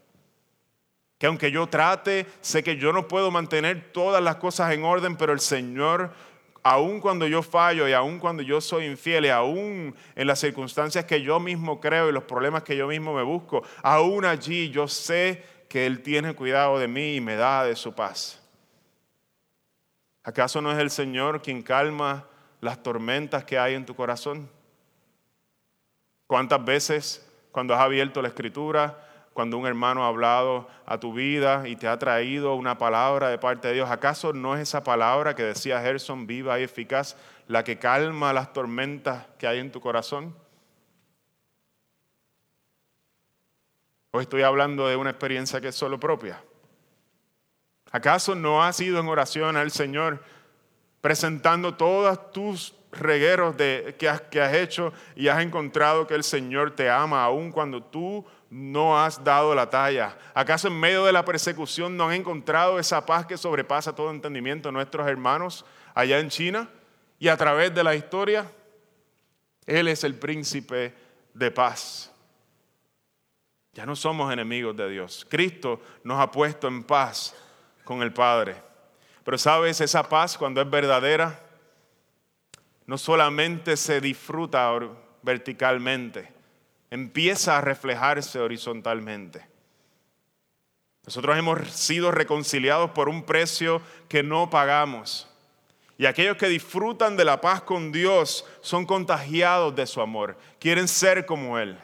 que 1.18 1.26
aunque 1.26 1.50
yo 1.50 1.66
trate, 1.66 2.26
sé 2.40 2.62
que 2.62 2.76
yo 2.76 2.92
no 2.92 3.08
puedo 3.08 3.30
mantener 3.30 3.92
todas 3.92 4.22
las 4.22 4.36
cosas 4.36 4.72
en 4.72 4.84
orden, 4.84 5.16
pero 5.16 5.32
el 5.32 5.40
Señor, 5.40 6.12
aun 6.62 7.00
cuando 7.00 7.26
yo 7.26 7.42
fallo 7.42 7.88
y 7.88 7.92
aun 7.92 8.20
cuando 8.20 8.42
yo 8.42 8.60
soy 8.60 8.86
infiel 8.86 9.26
y 9.26 9.30
aun 9.30 9.96
en 10.14 10.26
las 10.26 10.38
circunstancias 10.38 11.04
que 11.04 11.20
yo 11.20 11.40
mismo 11.40 11.80
creo 11.80 12.08
y 12.08 12.12
los 12.12 12.22
problemas 12.22 12.62
que 12.62 12.76
yo 12.76 12.86
mismo 12.86 13.12
me 13.12 13.24
busco, 13.24 13.64
aún 13.82 14.24
allí 14.24 14.70
yo 14.70 14.86
sé 14.86 15.42
que 15.68 15.86
Él 15.86 16.02
tiene 16.02 16.34
cuidado 16.34 16.78
de 16.78 16.86
mí 16.86 17.16
y 17.16 17.20
me 17.20 17.34
da 17.34 17.64
de 17.64 17.74
su 17.74 17.92
paz. 17.92 18.40
¿Acaso 20.22 20.60
no 20.60 20.70
es 20.70 20.78
el 20.78 20.90
Señor 20.90 21.42
quien 21.42 21.62
calma 21.62 22.28
las 22.60 22.80
tormentas 22.82 23.44
que 23.44 23.58
hay 23.58 23.74
en 23.74 23.86
tu 23.86 23.96
corazón? 23.96 24.48
¿Cuántas 26.28 26.64
veces 26.64 27.26
cuando 27.50 27.74
has 27.74 27.80
abierto 27.80 28.22
la 28.22 28.28
escritura 28.28 29.07
cuando 29.38 29.56
un 29.56 29.68
hermano 29.68 30.02
ha 30.02 30.08
hablado 30.08 30.66
a 30.84 30.98
tu 30.98 31.12
vida 31.12 31.68
y 31.68 31.76
te 31.76 31.86
ha 31.86 31.96
traído 31.96 32.56
una 32.56 32.76
palabra 32.76 33.28
de 33.28 33.38
parte 33.38 33.68
de 33.68 33.74
Dios. 33.74 33.88
¿Acaso 33.88 34.32
no 34.32 34.56
es 34.56 34.62
esa 34.62 34.82
palabra 34.82 35.36
que 35.36 35.44
decía 35.44 35.80
Gerson, 35.80 36.26
viva 36.26 36.58
y 36.58 36.64
eficaz, 36.64 37.14
la 37.46 37.62
que 37.62 37.78
calma 37.78 38.32
las 38.32 38.52
tormentas 38.52 39.26
que 39.38 39.46
hay 39.46 39.60
en 39.60 39.70
tu 39.70 39.80
corazón? 39.80 40.34
¿O 44.10 44.20
estoy 44.20 44.42
hablando 44.42 44.88
de 44.88 44.96
una 44.96 45.10
experiencia 45.10 45.60
que 45.60 45.68
es 45.68 45.76
solo 45.76 46.00
propia? 46.00 46.42
¿Acaso 47.92 48.34
no 48.34 48.64
has 48.64 48.80
ido 48.80 48.98
en 48.98 49.06
oración 49.06 49.56
al 49.56 49.70
Señor 49.70 50.20
presentando 51.00 51.76
todas 51.76 52.32
tus 52.32 52.74
regueros 52.90 53.56
de, 53.56 53.94
que, 54.00 54.08
has, 54.08 54.20
que 54.20 54.40
has 54.40 54.54
hecho 54.54 54.92
y 55.14 55.28
has 55.28 55.40
encontrado 55.40 56.08
que 56.08 56.16
el 56.16 56.24
Señor 56.24 56.72
te 56.72 56.90
ama 56.90 57.22
aun 57.22 57.52
cuando 57.52 57.80
tú 57.80 58.26
no 58.50 58.98
has 58.98 59.22
dado 59.22 59.54
la 59.54 59.68
talla? 59.68 60.16
¿Acaso 60.34 60.68
en 60.68 60.78
medio 60.78 61.04
de 61.04 61.12
la 61.12 61.24
persecución 61.24 61.96
no 61.96 62.08
han 62.08 62.14
encontrado 62.14 62.78
esa 62.78 63.04
paz 63.04 63.26
que 63.26 63.36
sobrepasa 63.36 63.94
todo 63.94 64.10
entendimiento 64.10 64.72
nuestros 64.72 65.06
hermanos 65.06 65.64
allá 65.94 66.18
en 66.18 66.28
China? 66.28 66.68
Y 67.18 67.28
a 67.28 67.36
través 67.36 67.74
de 67.74 67.84
la 67.84 67.94
historia, 67.94 68.50
Él 69.66 69.88
es 69.88 70.04
el 70.04 70.14
príncipe 70.14 70.94
de 71.34 71.50
paz. 71.50 72.12
Ya 73.72 73.86
no 73.86 73.94
somos 73.94 74.32
enemigos 74.32 74.76
de 74.76 74.88
Dios. 74.88 75.26
Cristo 75.28 75.80
nos 76.02 76.20
ha 76.20 76.30
puesto 76.30 76.68
en 76.68 76.82
paz 76.82 77.34
con 77.84 78.02
el 78.02 78.12
Padre. 78.12 78.56
Pero 79.24 79.38
sabes, 79.38 79.80
esa 79.80 80.08
paz 80.08 80.38
cuando 80.38 80.60
es 80.60 80.70
verdadera, 80.70 81.38
no 82.86 82.96
solamente 82.96 83.76
se 83.76 84.00
disfruta 84.00 84.72
verticalmente, 85.22 86.32
empieza 86.90 87.58
a 87.58 87.60
reflejarse 87.60 88.38
horizontalmente. 88.38 89.46
Nosotros 91.04 91.38
hemos 91.38 91.70
sido 91.70 92.10
reconciliados 92.10 92.90
por 92.90 93.08
un 93.08 93.22
precio 93.22 93.80
que 94.08 94.22
no 94.22 94.50
pagamos. 94.50 95.26
Y 95.96 96.06
aquellos 96.06 96.36
que 96.36 96.48
disfrutan 96.48 97.16
de 97.16 97.24
la 97.24 97.40
paz 97.40 97.62
con 97.62 97.90
Dios 97.90 98.44
son 98.60 98.84
contagiados 98.84 99.74
de 99.74 99.86
su 99.86 100.00
amor, 100.00 100.36
quieren 100.60 100.86
ser 100.86 101.24
como 101.24 101.58
Él. 101.58 101.78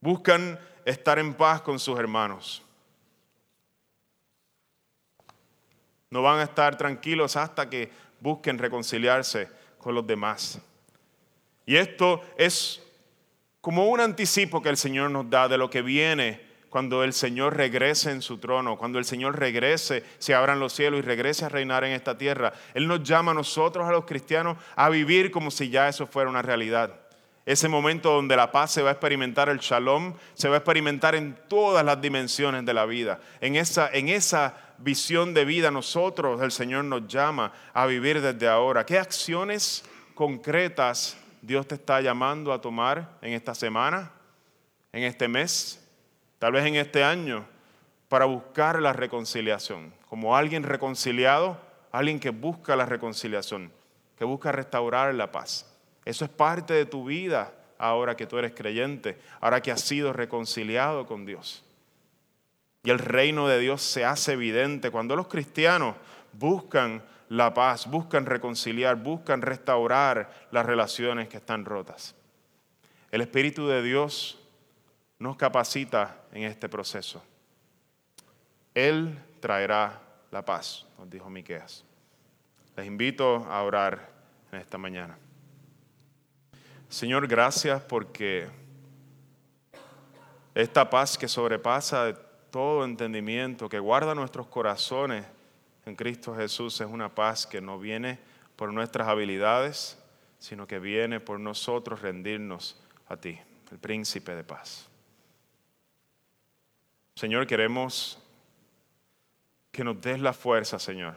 Buscan 0.00 0.58
estar 0.84 1.18
en 1.18 1.34
paz 1.34 1.60
con 1.62 1.78
sus 1.78 1.98
hermanos. 1.98 2.62
No 6.08 6.22
van 6.22 6.38
a 6.38 6.44
estar 6.44 6.76
tranquilos 6.76 7.36
hasta 7.36 7.68
que 7.68 7.90
busquen 8.20 8.58
reconciliarse 8.58 9.50
con 9.78 9.94
los 9.94 10.06
demás. 10.06 10.60
Y 11.66 11.74
esto 11.76 12.22
es 12.38 12.83
como 13.64 13.86
un 13.86 13.98
anticipo 13.98 14.60
que 14.60 14.68
el 14.68 14.76
Señor 14.76 15.10
nos 15.10 15.30
da 15.30 15.48
de 15.48 15.56
lo 15.56 15.70
que 15.70 15.80
viene 15.80 16.38
cuando 16.68 17.02
el 17.02 17.14
Señor 17.14 17.56
regrese 17.56 18.10
en 18.10 18.20
su 18.20 18.36
trono, 18.36 18.76
cuando 18.76 18.98
el 18.98 19.06
Señor 19.06 19.38
regrese, 19.38 20.04
se 20.18 20.34
abran 20.34 20.60
los 20.60 20.74
cielos 20.74 20.98
y 20.98 21.02
regrese 21.02 21.46
a 21.46 21.48
reinar 21.48 21.82
en 21.82 21.92
esta 21.92 22.18
tierra. 22.18 22.52
Él 22.74 22.86
nos 22.86 23.02
llama 23.02 23.30
a 23.30 23.34
nosotros, 23.34 23.88
a 23.88 23.90
los 23.90 24.04
cristianos, 24.04 24.58
a 24.76 24.90
vivir 24.90 25.30
como 25.30 25.50
si 25.50 25.70
ya 25.70 25.88
eso 25.88 26.06
fuera 26.06 26.28
una 26.28 26.42
realidad. 26.42 26.94
Ese 27.46 27.66
momento 27.66 28.12
donde 28.12 28.36
la 28.36 28.52
paz 28.52 28.70
se 28.70 28.82
va 28.82 28.90
a 28.90 28.92
experimentar, 28.92 29.48
el 29.48 29.60
shalom 29.60 30.12
se 30.34 30.50
va 30.50 30.56
a 30.56 30.58
experimentar 30.58 31.14
en 31.14 31.34
todas 31.48 31.86
las 31.86 31.98
dimensiones 32.02 32.66
de 32.66 32.74
la 32.74 32.84
vida. 32.84 33.18
En 33.40 33.56
esa, 33.56 33.88
en 33.90 34.10
esa 34.10 34.74
visión 34.76 35.32
de 35.32 35.46
vida 35.46 35.70
nosotros, 35.70 36.42
el 36.42 36.52
Señor 36.52 36.84
nos 36.84 37.08
llama 37.08 37.50
a 37.72 37.86
vivir 37.86 38.20
desde 38.20 38.46
ahora. 38.46 38.84
¿Qué 38.84 38.98
acciones 38.98 39.84
concretas 40.14 41.16
Dios 41.46 41.66
te 41.66 41.74
está 41.74 42.00
llamando 42.00 42.52
a 42.52 42.60
tomar 42.60 43.18
en 43.22 43.32
esta 43.32 43.54
semana, 43.54 44.10
en 44.92 45.02
este 45.04 45.28
mes? 45.28 45.80
tal 46.44 46.52
vez 46.52 46.66
en 46.66 46.76
este 46.76 47.02
año, 47.02 47.46
para 48.06 48.26
buscar 48.26 48.78
la 48.82 48.92
reconciliación. 48.92 49.94
Como 50.10 50.36
alguien 50.36 50.62
reconciliado, 50.62 51.58
alguien 51.90 52.20
que 52.20 52.28
busca 52.28 52.76
la 52.76 52.84
reconciliación, 52.84 53.72
que 54.18 54.26
busca 54.26 54.52
restaurar 54.52 55.14
la 55.14 55.32
paz. 55.32 55.74
Eso 56.04 56.26
es 56.26 56.30
parte 56.30 56.74
de 56.74 56.84
tu 56.84 57.06
vida 57.06 57.54
ahora 57.78 58.14
que 58.14 58.26
tú 58.26 58.36
eres 58.36 58.52
creyente, 58.54 59.18
ahora 59.40 59.62
que 59.62 59.72
has 59.72 59.80
sido 59.80 60.12
reconciliado 60.12 61.06
con 61.06 61.24
Dios. 61.24 61.64
Y 62.82 62.90
el 62.90 62.98
reino 62.98 63.48
de 63.48 63.58
Dios 63.58 63.80
se 63.80 64.04
hace 64.04 64.34
evidente 64.34 64.90
cuando 64.90 65.16
los 65.16 65.28
cristianos 65.28 65.96
buscan 66.34 67.02
la 67.34 67.52
paz, 67.52 67.86
buscan 67.88 68.26
reconciliar, 68.26 68.96
buscan 68.96 69.42
restaurar 69.42 70.30
las 70.52 70.64
relaciones 70.64 71.28
que 71.28 71.38
están 71.38 71.64
rotas. 71.64 72.14
El 73.10 73.20
Espíritu 73.20 73.66
de 73.66 73.82
Dios 73.82 74.40
nos 75.18 75.36
capacita 75.36 76.22
en 76.32 76.44
este 76.44 76.68
proceso. 76.68 77.22
Él 78.72 79.18
traerá 79.40 80.00
la 80.30 80.44
paz, 80.44 80.86
nos 80.96 81.10
dijo 81.10 81.28
Miqueas. 81.28 81.84
Les 82.76 82.86
invito 82.86 83.44
a 83.50 83.62
orar 83.62 84.10
en 84.52 84.60
esta 84.60 84.78
mañana. 84.78 85.18
Señor, 86.88 87.26
gracias 87.26 87.82
porque 87.82 88.48
esta 90.54 90.88
paz 90.88 91.18
que 91.18 91.26
sobrepasa 91.26 92.14
todo 92.50 92.84
entendimiento, 92.84 93.68
que 93.68 93.80
guarda 93.80 94.14
nuestros 94.14 94.46
corazones 94.46 95.26
en 95.86 95.96
Cristo 95.96 96.34
Jesús, 96.34 96.80
es 96.80 96.86
una 96.86 97.14
paz 97.14 97.46
que 97.46 97.60
no 97.60 97.78
viene 97.78 98.18
por 98.56 98.72
nuestras 98.72 99.08
habilidades, 99.08 99.98
sino 100.38 100.66
que 100.66 100.78
viene 100.78 101.20
por 101.20 101.40
nosotros 101.40 102.00
rendirnos 102.00 102.80
a 103.08 103.16
ti, 103.16 103.38
el 103.70 103.78
príncipe 103.78 104.34
de 104.34 104.44
paz. 104.44 104.88
Señor, 107.14 107.46
queremos 107.46 108.18
que 109.70 109.84
nos 109.84 110.00
des 110.00 110.20
la 110.20 110.32
fuerza, 110.32 110.78
Señor. 110.78 111.16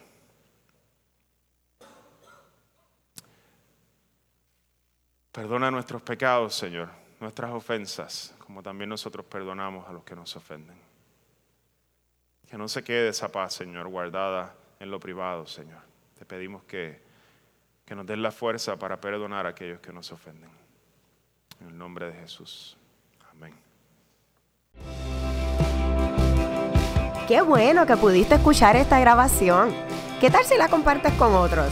Perdona 5.31 5.69
nuestros 5.69 6.01
pecados, 6.01 6.55
Señor, 6.55 6.89
nuestras 7.19 7.51
ofensas, 7.51 8.33
como 8.39 8.63
también 8.63 8.89
nosotros 8.89 9.25
perdonamos 9.25 9.87
a 9.87 9.91
los 9.91 10.03
que 10.03 10.15
nos 10.15 10.35
ofenden. 10.35 10.86
Que 12.49 12.57
no 12.57 12.67
se 12.67 12.83
quede 12.83 13.09
esa 13.09 13.31
paz, 13.31 13.53
Señor, 13.53 13.87
guardada 13.89 14.55
en 14.79 14.89
lo 14.89 14.99
privado, 14.99 15.45
Señor. 15.45 15.81
Te 16.17 16.25
pedimos 16.25 16.63
que, 16.63 17.01
que 17.85 17.95
nos 17.95 18.05
des 18.05 18.17
la 18.17 18.31
fuerza 18.31 18.77
para 18.77 18.99
perdonar 18.99 19.45
a 19.45 19.49
aquellos 19.49 19.79
que 19.79 19.91
nos 19.91 20.11
ofenden. 20.11 20.49
En 21.59 21.67
el 21.67 21.77
nombre 21.77 22.07
de 22.07 22.13
Jesús. 22.13 22.77
Amén. 23.31 23.53
Qué 27.27 27.41
bueno 27.41 27.85
que 27.85 27.97
pudiste 27.97 28.35
escuchar 28.35 28.75
esta 28.75 28.99
grabación. 28.99 29.73
¿Qué 30.21 30.31
tal 30.31 30.45
si 30.45 30.57
la 30.57 30.69
compartes 30.69 31.13
con 31.13 31.35
otros? 31.35 31.69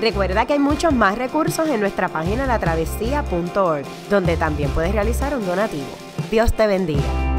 Recuerda 0.00 0.46
que 0.46 0.54
hay 0.54 0.58
muchos 0.58 0.92
más 0.92 1.16
recursos 1.16 1.68
en 1.68 1.80
nuestra 1.80 2.08
página 2.08 2.44
latravesía.org, 2.44 3.86
donde 4.10 4.36
también 4.36 4.70
puedes 4.70 4.92
realizar 4.92 5.34
un 5.36 5.46
donativo. 5.46 5.86
Dios 6.30 6.52
te 6.52 6.66
bendiga. 6.66 7.31